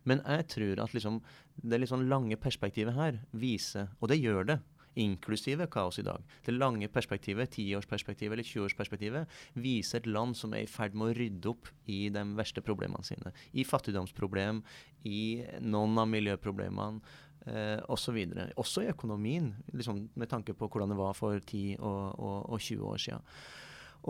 Men 0.10 0.26
jeg 0.26 0.50
tror 0.58 0.82
at 0.88 0.98
liksom, 0.98 1.22
det 1.62 1.86
sånn 1.86 2.10
lange 2.10 2.42
perspektivet 2.42 2.98
her 2.98 3.22
viser, 3.38 3.94
og 4.02 4.10
det 4.10 4.24
gjør 4.24 4.56
det, 4.56 4.62
inklusive 5.00 5.68
kaos 5.72 6.00
i 6.02 6.06
dag. 6.06 6.24
Det 6.46 6.56
lange 6.56 6.90
perspektivet, 6.92 7.54
tiårsperspektivet 7.56 8.36
eller 8.36 8.48
20-årsperspektivet, 8.48 9.40
viser 9.54 10.02
et 10.02 10.12
land 10.12 10.38
som 10.38 10.54
er 10.56 10.66
i 10.66 10.70
ferd 10.70 10.98
med 10.98 11.12
å 11.12 11.18
rydde 11.18 11.52
opp 11.54 11.72
i 11.92 12.04
de 12.14 12.24
verste 12.38 12.64
problemene 12.66 13.06
sine. 13.08 13.34
I 13.54 13.66
fattigdomsproblem, 13.68 14.64
i 15.08 15.44
noen 15.64 16.00
av 16.02 16.10
miljøproblemene. 16.12 17.02
Eh, 17.42 17.80
osv. 17.90 18.20
Også 18.62 18.84
i 18.84 18.92
økonomien, 18.92 19.48
liksom, 19.74 20.04
med 20.14 20.30
tanke 20.30 20.54
på 20.54 20.68
hvordan 20.70 20.92
det 20.94 20.98
var 21.00 21.16
for 21.18 21.40
10 21.40 21.80
og, 21.80 22.20
og, 22.20 22.38
og 22.54 22.60
20 22.62 22.86
år 22.86 23.02
siden. 23.02 23.24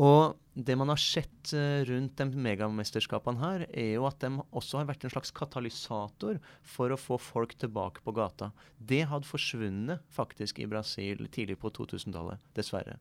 Og 0.04 0.36
det 0.54 0.76
man 0.76 0.90
har 0.92 1.00
sett 1.00 1.54
uh, 1.56 1.82
rundt 1.88 2.18
de 2.20 2.26
megamesterskapene 2.44 3.40
her, 3.40 3.64
er 3.72 3.94
jo 3.96 4.08
at 4.10 4.20
de 4.20 4.32
også 4.52 4.82
har 4.82 4.90
vært 4.90 5.06
en 5.08 5.14
slags 5.14 5.32
katalysator 5.36 6.42
for 6.68 6.92
å 6.92 7.00
få 7.00 7.18
folk 7.22 7.56
tilbake 7.62 8.04
på 8.04 8.14
gata. 8.18 8.50
Det 8.76 9.06
hadde 9.08 9.30
forsvunnet 9.30 10.04
faktisk 10.12 10.60
i 10.60 10.68
Brasil 10.68 11.24
tidlig 11.32 11.56
på 11.62 11.72
2000-tallet, 11.72 12.44
dessverre. 12.58 12.98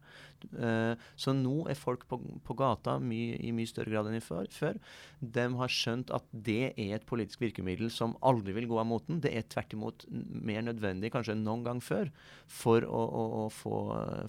Uh, 0.54 0.94
så 1.18 1.34
nå 1.34 1.64
er 1.70 1.78
folk 1.78 2.06
på, 2.10 2.20
på 2.46 2.56
gata 2.58 3.00
mye, 3.02 3.40
i 3.42 3.50
mye 3.56 3.70
større 3.70 3.90
grad 3.96 4.12
enn 4.12 4.22
før. 4.22 4.78
De 5.20 5.48
har 5.58 5.74
skjønt 5.74 6.14
at 6.14 6.30
det 6.30 6.72
er 6.76 6.94
et 7.00 7.08
politisk 7.08 7.42
virkemiddel 7.42 7.90
som 7.90 8.14
aldri 8.22 8.54
vil 8.56 8.70
gå 8.70 8.78
av 8.78 8.88
moten. 8.92 9.18
Det 9.24 9.34
er 9.34 9.48
tvert 9.50 9.74
imot 9.74 10.06
mer 10.10 10.62
nødvendig 10.68 11.10
kanskje 11.12 11.34
enn 11.34 11.44
noen 11.46 11.66
gang 11.66 11.82
før 11.82 12.14
for 12.46 12.86
å, 12.86 13.02
å, 13.02 13.26
å 13.42 13.44
få, 13.50 13.76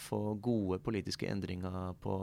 få, 0.01 0.23
gode 0.41 0.81
politiske 0.81 1.29
endringer 1.29 1.93
på, 2.01 2.17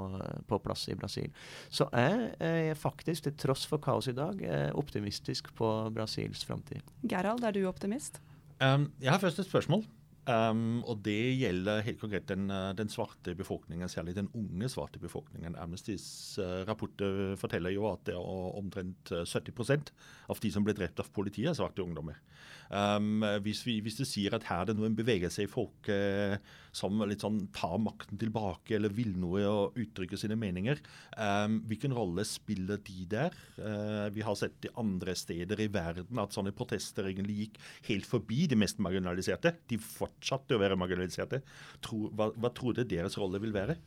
på 0.49 0.59
plass 0.65 0.88
i 0.93 0.99
Brasil. 0.99 1.29
Så 1.71 1.89
jeg 1.93 2.33
er 2.41 2.79
faktisk, 2.79 3.27
til 3.27 3.37
tross 3.39 3.67
for 3.69 3.83
kaos 3.83 4.09
i 4.11 4.17
dag, 4.17 4.41
optimistisk 4.79 5.53
på 5.59 5.69
Brasils 5.95 6.45
framtid. 6.49 6.83
Gerald, 7.09 7.45
er 7.45 7.55
du 7.57 7.63
optimist? 7.69 8.21
Um, 8.59 8.89
jeg 9.03 9.13
har 9.13 9.23
først 9.23 9.39
et 9.39 9.47
spørsmål. 9.47 9.85
Um, 10.29 10.83
og 10.85 11.01
det 11.07 11.39
gjelder 11.41 11.81
helt 11.87 12.01
konkret 12.03 12.27
den, 12.29 12.51
eh, 12.53 12.75
den, 12.77 12.91
svarte 12.93 13.33
befolkningen, 13.39 13.89
særlig 13.89 14.13
den 14.19 14.29
unge 14.37 14.69
svarte 14.69 15.01
befolkningen. 15.01 15.57
Amnestys 15.57 16.37
uh, 16.43 16.67
rapporter 16.69 17.33
forteller 17.41 17.73
jo 17.73 17.87
at 17.89 18.03
det 18.05 18.17
er 18.19 18.59
omtrent 18.59 19.09
70% 19.09 19.89
av 20.29 20.43
de 20.43 20.51
som 20.53 20.67
ble 20.67 20.77
drept 20.77 21.01
av 21.01 21.09
politiet, 21.17 21.49
er 21.55 21.57
svarte 21.57 21.81
ungdommer. 21.81 22.21
Um, 22.69 23.25
hvis, 23.41 23.63
vi, 23.65 23.79
hvis, 23.81 23.97
du 23.97 24.05
sier 24.05 24.35
at 24.37 24.45
her 24.51 24.67
er 24.67 24.69
det 24.69 24.77
nå 24.77 24.85
en 24.85 24.97
bevegelse 24.99 25.47
i 25.47 25.49
folk 25.49 25.89
uh, 25.89 26.37
som 26.77 27.01
litt 27.09 27.25
sånn 27.25 27.41
tar 27.57 27.79
makten 27.81 28.21
tilbake 28.21 28.77
eller 28.77 28.93
vil 28.93 29.15
noe 29.17 29.47
og 29.49 29.79
uttrykker 29.81 30.21
sine 30.21 30.37
meninger, 30.37 30.83
um, 31.17 31.63
hvilken 31.71 31.97
rolle 31.97 32.27
spiller 32.29 32.83
de 32.85 33.07
der? 33.09 33.39
Uh, 33.57 34.13
vi 34.13 34.27
har 34.27 34.37
sett 34.37 34.69
i 34.69 34.75
andre 34.77 35.17
steder 35.17 35.65
i 35.65 35.71
verden 35.73 36.21
at 36.21 36.37
sånne 36.37 36.53
protester 36.57 37.09
egentlig 37.09 37.39
gikk 37.47 37.59
helt 37.89 38.09
forbi 38.11 38.45
de 38.51 38.61
mest 38.61 38.85
marginaliserte. 38.85 39.55
De 39.73 39.81
fortsatte 40.19 40.57
å 40.57 40.61
være 40.61 40.79
marginaliserte. 40.79 41.43
Tro, 41.85 42.11
hva, 42.13 42.33
hva 42.35 42.51
tror 42.55 42.75
du 42.77 42.85
deres 42.85 43.19
rolle 43.19 43.41
vil 43.43 43.55
være? 43.55 43.79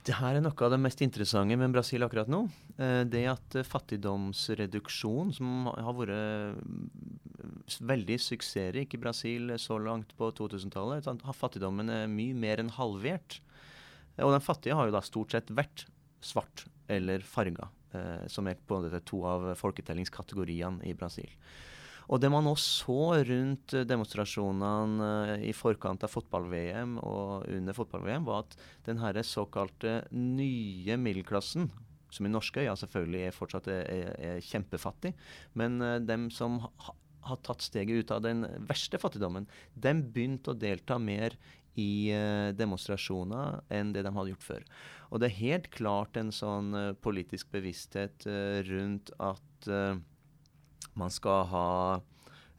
Det 0.00 0.16
her 0.16 0.38
er 0.38 0.40
noe 0.40 0.56
av 0.64 0.72
det 0.72 0.80
mest 0.80 1.02
interessante 1.04 1.58
med 1.60 1.74
Brasil 1.74 2.02
akkurat 2.02 2.30
nå. 2.30 2.46
Eh, 2.80 3.02
det 3.04 3.26
at 3.28 3.56
fattigdomsreduksjon, 3.68 5.34
som 5.36 5.68
har 5.68 5.96
vært 5.98 6.56
mm, 6.56 6.86
veldig 7.84 8.16
suksessrik 8.24 8.96
i 8.96 9.00
Brasil 9.02 9.52
så 9.60 9.76
langt 9.76 10.14
på 10.16 10.30
2000-tallet, 10.38 11.04
har 11.04 11.36
fattigdommen 11.36 11.92
mye 12.14 12.38
mer 12.38 12.62
enn 12.62 12.72
halvert. 12.78 13.42
Og 14.20 14.32
den 14.32 14.44
fattige 14.44 14.76
har 14.76 14.88
jo 14.88 14.96
da 14.96 15.04
stort 15.04 15.36
sett 15.36 15.52
vært 15.52 15.84
svart 16.24 16.64
eller 16.90 17.20
farga, 17.24 17.68
eh, 17.92 18.24
som 18.32 18.48
er 18.48 18.56
på 18.56 18.78
en 18.78 18.88
måte 18.88 19.04
to 19.04 19.20
av 19.28 19.50
folketellingskategoriene 19.60 20.88
i 20.88 20.96
Brasil. 20.96 21.28
Og 22.08 22.20
det 22.22 22.30
man 22.32 22.46
nå 22.46 22.54
så 22.58 23.12
rundt 23.26 23.74
eh, 23.76 23.86
demonstrasjonene 23.88 25.10
eh, 25.34 25.44
i 25.50 25.54
forkant 25.56 26.06
av 26.06 26.12
fotball-VM 26.12 26.96
og 27.02 27.46
under 27.50 27.76
fotball-VM, 27.76 28.26
var 28.28 28.46
at 28.46 28.56
den 28.88 29.02
her 29.02 29.20
såkalte 29.26 30.00
nye 30.14 30.98
middelklassen, 31.00 31.70
som 32.10 32.26
i 32.26 32.32
norske 32.32 32.64
øyne 32.64 32.78
selvfølgelig 32.78 33.22
er 33.26 33.36
fortsatt 33.36 33.70
er, 33.70 34.10
er 34.18 34.42
kjempefattig, 34.42 35.12
men 35.54 35.78
dem 36.02 36.26
som 36.34 36.58
ha, 36.58 36.94
har 37.28 37.38
tatt 37.46 37.62
steget 37.62 38.02
ut 38.02 38.10
av 38.16 38.24
den 38.24 38.42
verste 38.66 38.98
fattigdommen, 38.98 39.46
dem 39.78 40.02
begynte 40.10 40.50
å 40.50 40.58
delta 40.58 40.98
mer 40.98 41.36
i 41.78 42.10
demonstrasjoner 42.58 43.60
enn 43.70 43.92
det 43.94 44.02
de 44.02 44.10
hadde 44.10 44.32
gjort 44.32 44.48
før. 44.48 44.64
Og 45.14 45.22
det 45.22 45.28
er 45.28 45.38
helt 45.38 45.68
klart 45.70 46.18
en 46.18 46.32
sånn 46.34 46.74
politisk 46.98 47.52
bevissthet 47.54 48.26
rundt 48.66 49.14
at 49.22 49.70
man 50.98 51.12
skal 51.12 51.44
ha 51.50 51.68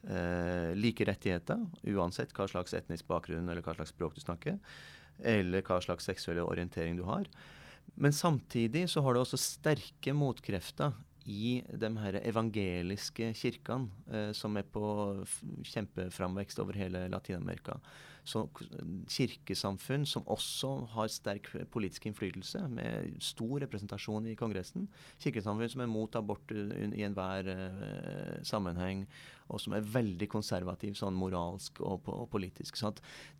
eh, 0.08 0.72
like 0.78 1.06
rettigheter, 1.08 1.62
uansett 1.94 2.34
hva 2.36 2.48
slags 2.50 2.74
etnisk 2.76 3.08
bakgrunn 3.10 3.48
eller 3.48 3.64
hva 3.64 3.76
slags 3.76 3.94
språk 3.94 4.16
du 4.16 4.22
snakker, 4.24 4.58
eller 5.22 5.64
hva 5.66 5.80
slags 5.84 6.08
seksuell 6.08 6.42
orientering 6.44 6.98
du 6.98 7.04
har. 7.08 7.28
Men 7.94 8.14
samtidig 8.14 8.86
så 8.90 9.02
har 9.04 9.14
du 9.14 9.22
også 9.22 9.40
sterke 9.40 10.14
motkrefter 10.16 10.94
i 11.28 11.60
de 11.66 11.90
her 12.02 12.18
evangeliske 12.22 13.32
kirkene 13.38 13.90
eh, 14.12 14.30
som 14.36 14.56
er 14.58 14.66
på 14.68 14.84
kjempeframvekst 15.68 16.62
over 16.62 16.78
hele 16.78 17.06
Latin-Amerika. 17.12 17.78
Så 18.22 18.44
kirkesamfunn 19.10 20.04
som 20.06 20.26
også 20.30 20.70
har 20.92 21.10
sterk 21.10 21.48
politisk 21.74 22.06
innflytelse, 22.06 22.60
med 22.70 23.16
stor 23.22 23.64
representasjon 23.64 24.28
i 24.30 24.36
Kongressen. 24.38 24.86
Kirkesamfunn 25.22 25.72
som 25.72 25.82
er 25.82 25.90
mot 25.90 26.18
abort 26.18 26.54
i 26.54 27.02
enhver 27.02 27.50
eh, 27.50 28.36
sammenheng, 28.46 29.06
og 29.50 29.60
som 29.60 29.74
er 29.74 29.88
veldig 29.94 30.28
konservativ 30.30 30.94
sånn 30.98 31.18
moralsk 31.18 31.82
og, 31.82 32.06
og 32.08 32.28
politisk. 32.32 32.78
Så 32.78 32.92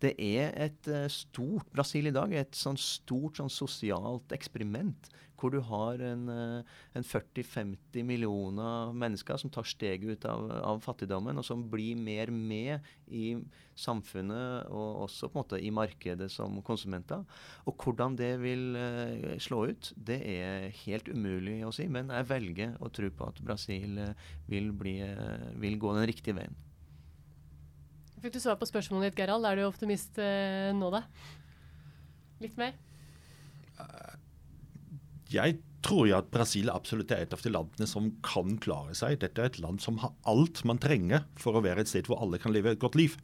det 0.02 0.16
er 0.18 0.50
et 0.66 0.90
uh, 0.90 1.06
stort 1.12 1.70
Brasil 1.72 2.10
i 2.10 2.14
dag 2.14 2.34
er 2.34 2.44
et 2.44 2.58
sånn 2.58 2.76
stort 2.80 3.38
sånn 3.40 3.52
sosialt 3.52 4.34
eksperiment 4.34 5.08
hvor 5.42 5.50
du 5.50 5.58
har 5.66 5.98
en, 6.06 6.28
eh, 6.30 6.62
en 6.94 7.04
40-50 7.04 8.04
millioner 8.06 8.92
mennesker 8.94 9.40
som 9.40 9.50
tar 9.50 9.66
steget 9.66 10.06
ut 10.06 10.26
av, 10.30 10.46
av, 10.62 10.80
fattigdommen, 10.84 11.38
og 11.38 11.46
som 11.46 11.64
blir 11.70 11.98
mer 11.98 12.30
med 12.30 12.86
i 13.10 13.34
samfunnet 13.74 14.70
og 14.70 15.02
også 15.08 15.28
på 15.28 15.36
en 15.36 15.42
måte 15.42 15.60
i 15.60 15.72
markedet 15.74 16.30
som 16.30 16.60
konsumenter. 16.62 17.24
Og 17.66 17.74
hvordan 17.82 18.16
det 18.18 18.36
vil 18.42 18.76
uh, 18.76 19.32
slå 19.42 19.64
ut, 19.72 19.92
det 19.96 20.20
er 20.28 20.68
helt 20.84 21.08
umulig 21.08 21.58
å 21.66 21.72
si. 21.74 21.88
Men 21.90 22.12
jeg 22.12 22.28
velger 22.30 22.76
å 22.80 22.90
tro 22.94 23.10
på 23.10 23.30
at 23.32 23.40
Brasil 23.42 23.98
uh, 23.98 24.12
vil, 24.48 24.70
bli, 24.76 24.98
vil, 25.60 25.78
gå 25.80 25.94
den 25.96 26.08
riktige 26.08 26.36
veien. 26.38 26.56
Fikk 28.22 28.36
du 28.36 28.42
svar 28.44 28.60
på 28.60 28.68
spørsmålet 28.70 29.10
ditt, 29.10 29.24
Gerald? 29.24 29.48
Er 29.48 29.58
du 29.58 29.66
optimist 29.66 30.20
nå, 30.78 30.92
da? 30.94 31.02
Litt 32.44 32.60
mer? 32.60 32.76
Jeg 35.34 35.56
tror 35.82 36.06
jeg 36.08 36.18
at 36.18 36.30
Brasil 36.34 36.70
absolutt 36.72 37.12
er 37.14 37.24
et 37.24 37.34
av 37.34 37.42
de 37.42 37.52
landene 37.52 37.88
som 37.90 38.08
kan 38.24 38.56
klare 38.62 38.94
seg. 38.98 39.18
Dette 39.22 39.42
er 39.42 39.50
et 39.50 39.60
land 39.62 39.82
som 39.82 39.98
har 40.02 40.14
alt 40.30 40.62
man 40.68 40.80
trenger 40.82 41.26
for 41.40 41.58
å 41.58 41.64
være 41.64 41.84
et 41.84 41.92
sted 41.92 42.08
hvor 42.08 42.22
alle 42.22 42.40
kan 42.42 42.54
leve 42.54 42.74
et 42.74 42.82
godt 42.82 42.98
liv. 42.98 43.18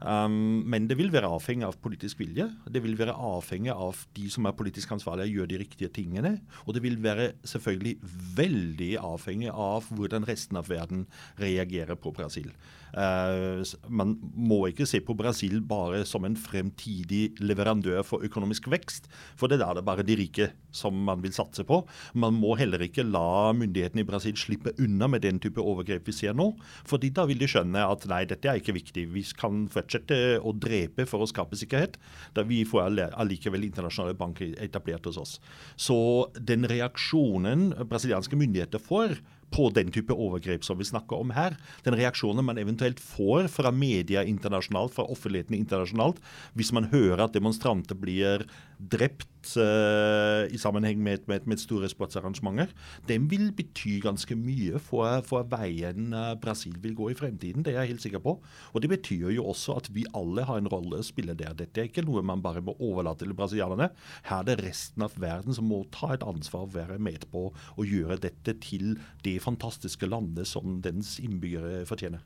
Um, 0.00 0.64
men 0.64 0.86
det 0.88 0.96
vil 0.96 1.10
være 1.12 1.28
avhengig 1.28 1.66
av 1.66 1.76
politisk 1.84 2.22
vilje. 2.22 2.46
Det 2.72 2.80
vil 2.80 2.96
være 2.96 3.12
avhengig 3.12 3.72
av 3.74 3.98
de 4.16 4.30
som 4.32 4.48
er 4.48 4.56
politisk 4.56 4.94
ansvarlige, 4.96 5.34
gjør 5.36 5.50
de 5.50 5.58
riktige 5.60 5.92
tingene. 5.92 6.38
Og 6.64 6.74
det 6.76 6.82
vil 6.84 6.96
være 7.04 7.34
selvfølgelig 7.44 7.98
veldig 8.38 8.92
avhengig 9.04 9.50
av 9.52 9.90
hvordan 9.92 10.24
resten 10.28 10.60
av 10.60 10.70
verden 10.72 11.04
reagerer 11.40 12.00
på 12.00 12.14
Brasil. 12.16 12.48
Uh, 12.90 13.60
man 13.92 14.16
må 14.34 14.64
ikke 14.70 14.88
se 14.88 15.02
på 15.04 15.14
Brasil 15.18 15.60
bare 15.62 16.02
som 16.08 16.24
en 16.26 16.38
fremtidig 16.38 17.36
leverandør 17.42 18.00
for 18.06 18.24
økonomisk 18.26 18.70
vekst, 18.72 19.06
for 19.38 19.52
det 19.52 19.60
er 19.60 19.76
det 19.76 19.86
bare 19.86 20.06
de 20.06 20.16
rike 20.18 20.50
som 20.74 20.96
man 20.96 21.20
vil 21.22 21.36
satse 21.36 21.66
på. 21.68 21.82
Man 22.14 22.36
må 22.38 22.54
heller 22.60 22.82
ikke 22.84 23.06
la 23.06 23.52
myndighetene 23.56 24.04
i 24.04 24.08
Brasil 24.08 24.38
slippe 24.40 24.74
unna 24.80 25.08
med 25.10 25.24
den 25.26 25.40
type 25.42 25.62
overgrep 25.62 26.08
vi 26.08 26.16
ser 26.16 26.36
nå, 26.36 26.50
fordi 26.88 27.12
da 27.14 27.26
vil 27.28 27.40
de 27.40 27.48
skjønne 27.50 27.84
at 27.86 28.06
nei, 28.10 28.22
dette 28.30 28.50
er 28.50 28.60
ikke 28.60 28.76
viktig. 28.76 29.06
Vi 29.14 29.24
kan 29.38 29.66
fortsette 29.72 30.38
å 30.40 30.54
drepe 30.56 31.06
for 31.08 31.24
å 31.24 31.30
skape 31.30 31.58
sikkerhet, 31.58 31.98
da 32.36 32.44
vi 32.46 32.62
får 32.68 32.88
allikevel 33.10 33.66
internasjonale 33.68 34.16
banker 34.18 34.54
etablert 34.62 35.06
hos 35.08 35.20
oss. 35.20 35.36
Så 35.76 35.98
den 36.38 36.66
reaksjonen 36.70 37.70
brasilianske 37.90 38.38
myndigheter 38.38 38.82
får 38.82 39.18
på 39.50 39.66
den 39.74 39.90
type 39.94 40.14
overgrep 40.14 40.64
som 40.66 40.78
vi 40.78 40.86
snakker 40.86 41.20
om 41.20 41.32
her. 41.34 41.56
Den 41.86 41.96
reaksjonen 41.98 42.46
man 42.46 42.60
eventuelt 42.60 43.00
får 43.02 43.50
fra 43.52 43.72
media 43.74 44.22
internasjonalt, 44.26 44.94
fra 44.94 45.08
offentligheten 45.10 45.58
internasjonalt, 45.58 46.20
hvis 46.54 46.72
man 46.76 46.90
hører 46.92 47.26
at 47.26 47.34
demonstranter 47.36 47.98
blir 47.98 48.46
drept 48.78 49.28
i 49.50 50.58
sammenheng 50.60 51.00
med, 51.02 51.26
med, 51.28 51.46
med, 51.48 51.60
store 51.60 51.88
sportsarrangementer, 51.88 52.72
den 53.08 53.28
vil 53.30 53.50
bety 53.56 53.98
ganske 54.04 54.36
mye 54.36 54.80
for, 54.82 55.20
for 55.26 55.46
veien 55.50 56.14
uh, 56.14 56.34
Brasil 56.40 56.76
vil 56.82 56.94
gå 56.98 57.10
i 57.10 57.16
fremtiden. 57.18 57.64
Det 57.64 57.74
er 57.74 57.80
jeg 57.82 57.94
helt 57.94 58.04
sikker 58.04 58.22
på. 58.24 58.36
Og 58.72 58.82
Det 58.82 58.90
betyr 58.90 59.30
jo 59.34 59.46
også 59.50 59.78
at 59.80 59.90
vi 59.94 60.04
alle 60.16 60.44
har 60.48 60.60
en 60.60 60.70
rolle 60.70 61.00
å 61.00 61.06
spille 61.06 61.36
der. 61.38 61.54
Dette 61.58 61.82
er 61.82 61.90
ikke 61.90 62.04
noe 62.06 62.24
man 62.26 62.42
bare 62.44 62.62
må 62.64 62.76
overlate 62.78 63.24
til 63.24 63.36
brasilianerne. 63.36 63.90
Her 64.28 64.42
er 64.42 64.50
det 64.50 64.60
resten 64.64 65.06
av 65.06 65.16
verden 65.20 65.56
som 65.56 65.68
må 65.70 65.82
ta 65.94 66.14
et 66.14 66.26
ansvar 66.26 66.66
og 66.68 66.74
være 66.76 66.98
med 67.02 67.26
på 67.32 67.48
å 67.50 67.86
gjøre 67.86 68.20
dette 68.26 68.56
til 68.64 68.96
det 69.24 69.38
fantastiske 69.44 70.08
landet 70.08 70.48
som 70.50 70.80
dens 70.84 71.18
innbyggere 71.22 71.84
fortjener. 71.88 72.24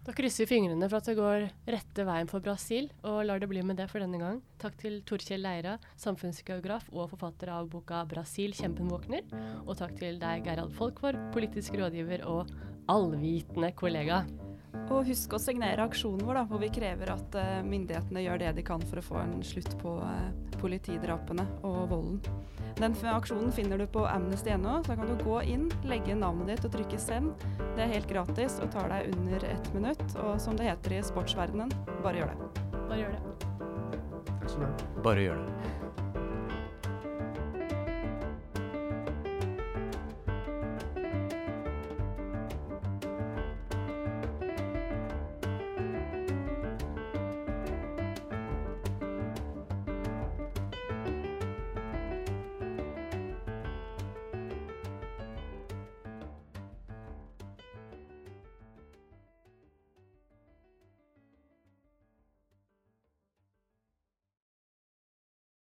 Da 0.00 0.14
krysser 0.16 0.46
vi 0.46 0.54
fingrene 0.54 0.86
for 0.88 0.96
at 0.96 1.08
det 1.10 1.16
går 1.18 1.42
rette 1.68 2.04
veien 2.08 2.28
for 2.30 2.40
Brasil, 2.40 2.88
og 3.04 3.20
lar 3.28 3.42
det 3.42 3.50
bli 3.50 3.60
med 3.66 3.76
det 3.76 3.86
for 3.90 4.00
denne 4.00 4.16
gang. 4.20 4.38
Takk 4.62 4.78
til 4.80 5.00
Torkjell 5.04 5.44
Leira, 5.44 5.76
samfunnsgeograf 6.00 6.88
og 6.94 7.10
forfatter 7.12 7.52
av 7.52 7.68
boka 7.68 8.00
'Brasil 8.08 8.56
kjempen 8.56 8.88
våkner'. 8.88 9.28
Og 9.66 9.76
takk 9.76 9.98
til 10.00 10.16
deg, 10.18 10.46
Gerhard 10.48 10.72
Folkvår, 10.72 11.20
politisk 11.36 11.76
rådgiver 11.76 12.24
og 12.24 12.48
allvitende 12.88 13.74
kollega. 13.76 14.24
Og 14.90 15.06
husk 15.06 15.34
å 15.34 15.40
signere 15.42 15.84
aksjonen 15.86 16.24
vår, 16.26 16.40
da, 16.40 16.44
hvor 16.50 16.62
vi 16.62 16.70
krever 16.74 17.12
at 17.14 17.36
uh, 17.38 17.60
myndighetene 17.66 18.24
gjør 18.24 18.40
det 18.42 18.54
de 18.58 18.64
kan 18.66 18.82
for 18.90 19.00
å 19.00 19.04
få 19.04 19.18
en 19.22 19.36
slutt 19.46 19.76
på 19.80 19.96
uh, 20.02 20.30
politidrapene 20.60 21.46
og 21.66 21.80
volden. 21.92 22.20
Den 22.80 22.94
aksjonen 23.12 23.52
finner 23.52 23.78
du 23.78 23.86
på 23.90 24.06
amnesty.no. 24.08 24.78
Så 24.86 24.96
kan 24.96 25.10
du 25.10 25.24
gå 25.24 25.42
inn, 25.42 25.68
legge 25.88 26.16
navnet 26.16 26.54
ditt 26.54 26.68
og 26.68 26.74
trykke 26.76 27.00
'send'. 27.00 27.34
Det 27.76 27.84
er 27.84 27.94
helt 27.94 28.08
gratis 28.08 28.60
og 28.62 28.72
tar 28.72 28.88
deg 28.92 29.12
under 29.16 29.44
ett 29.44 29.74
minutt. 29.74 30.06
Og 30.22 30.40
som 30.40 30.56
det 30.56 30.70
heter 30.70 30.98
i 30.98 31.02
sportsverdenen, 31.04 31.72
bare 32.04 32.22
gjør 32.22 32.32
det. 32.32 32.64
Bare 32.88 33.00
gjør 33.02 33.14
det. 33.18 33.22
Takk 34.32 34.48
skal 34.48 34.60
du 34.60 34.66
ha. 34.66 35.02
Bare 35.04 35.28
gjør 35.28 35.44
det. 35.44 35.79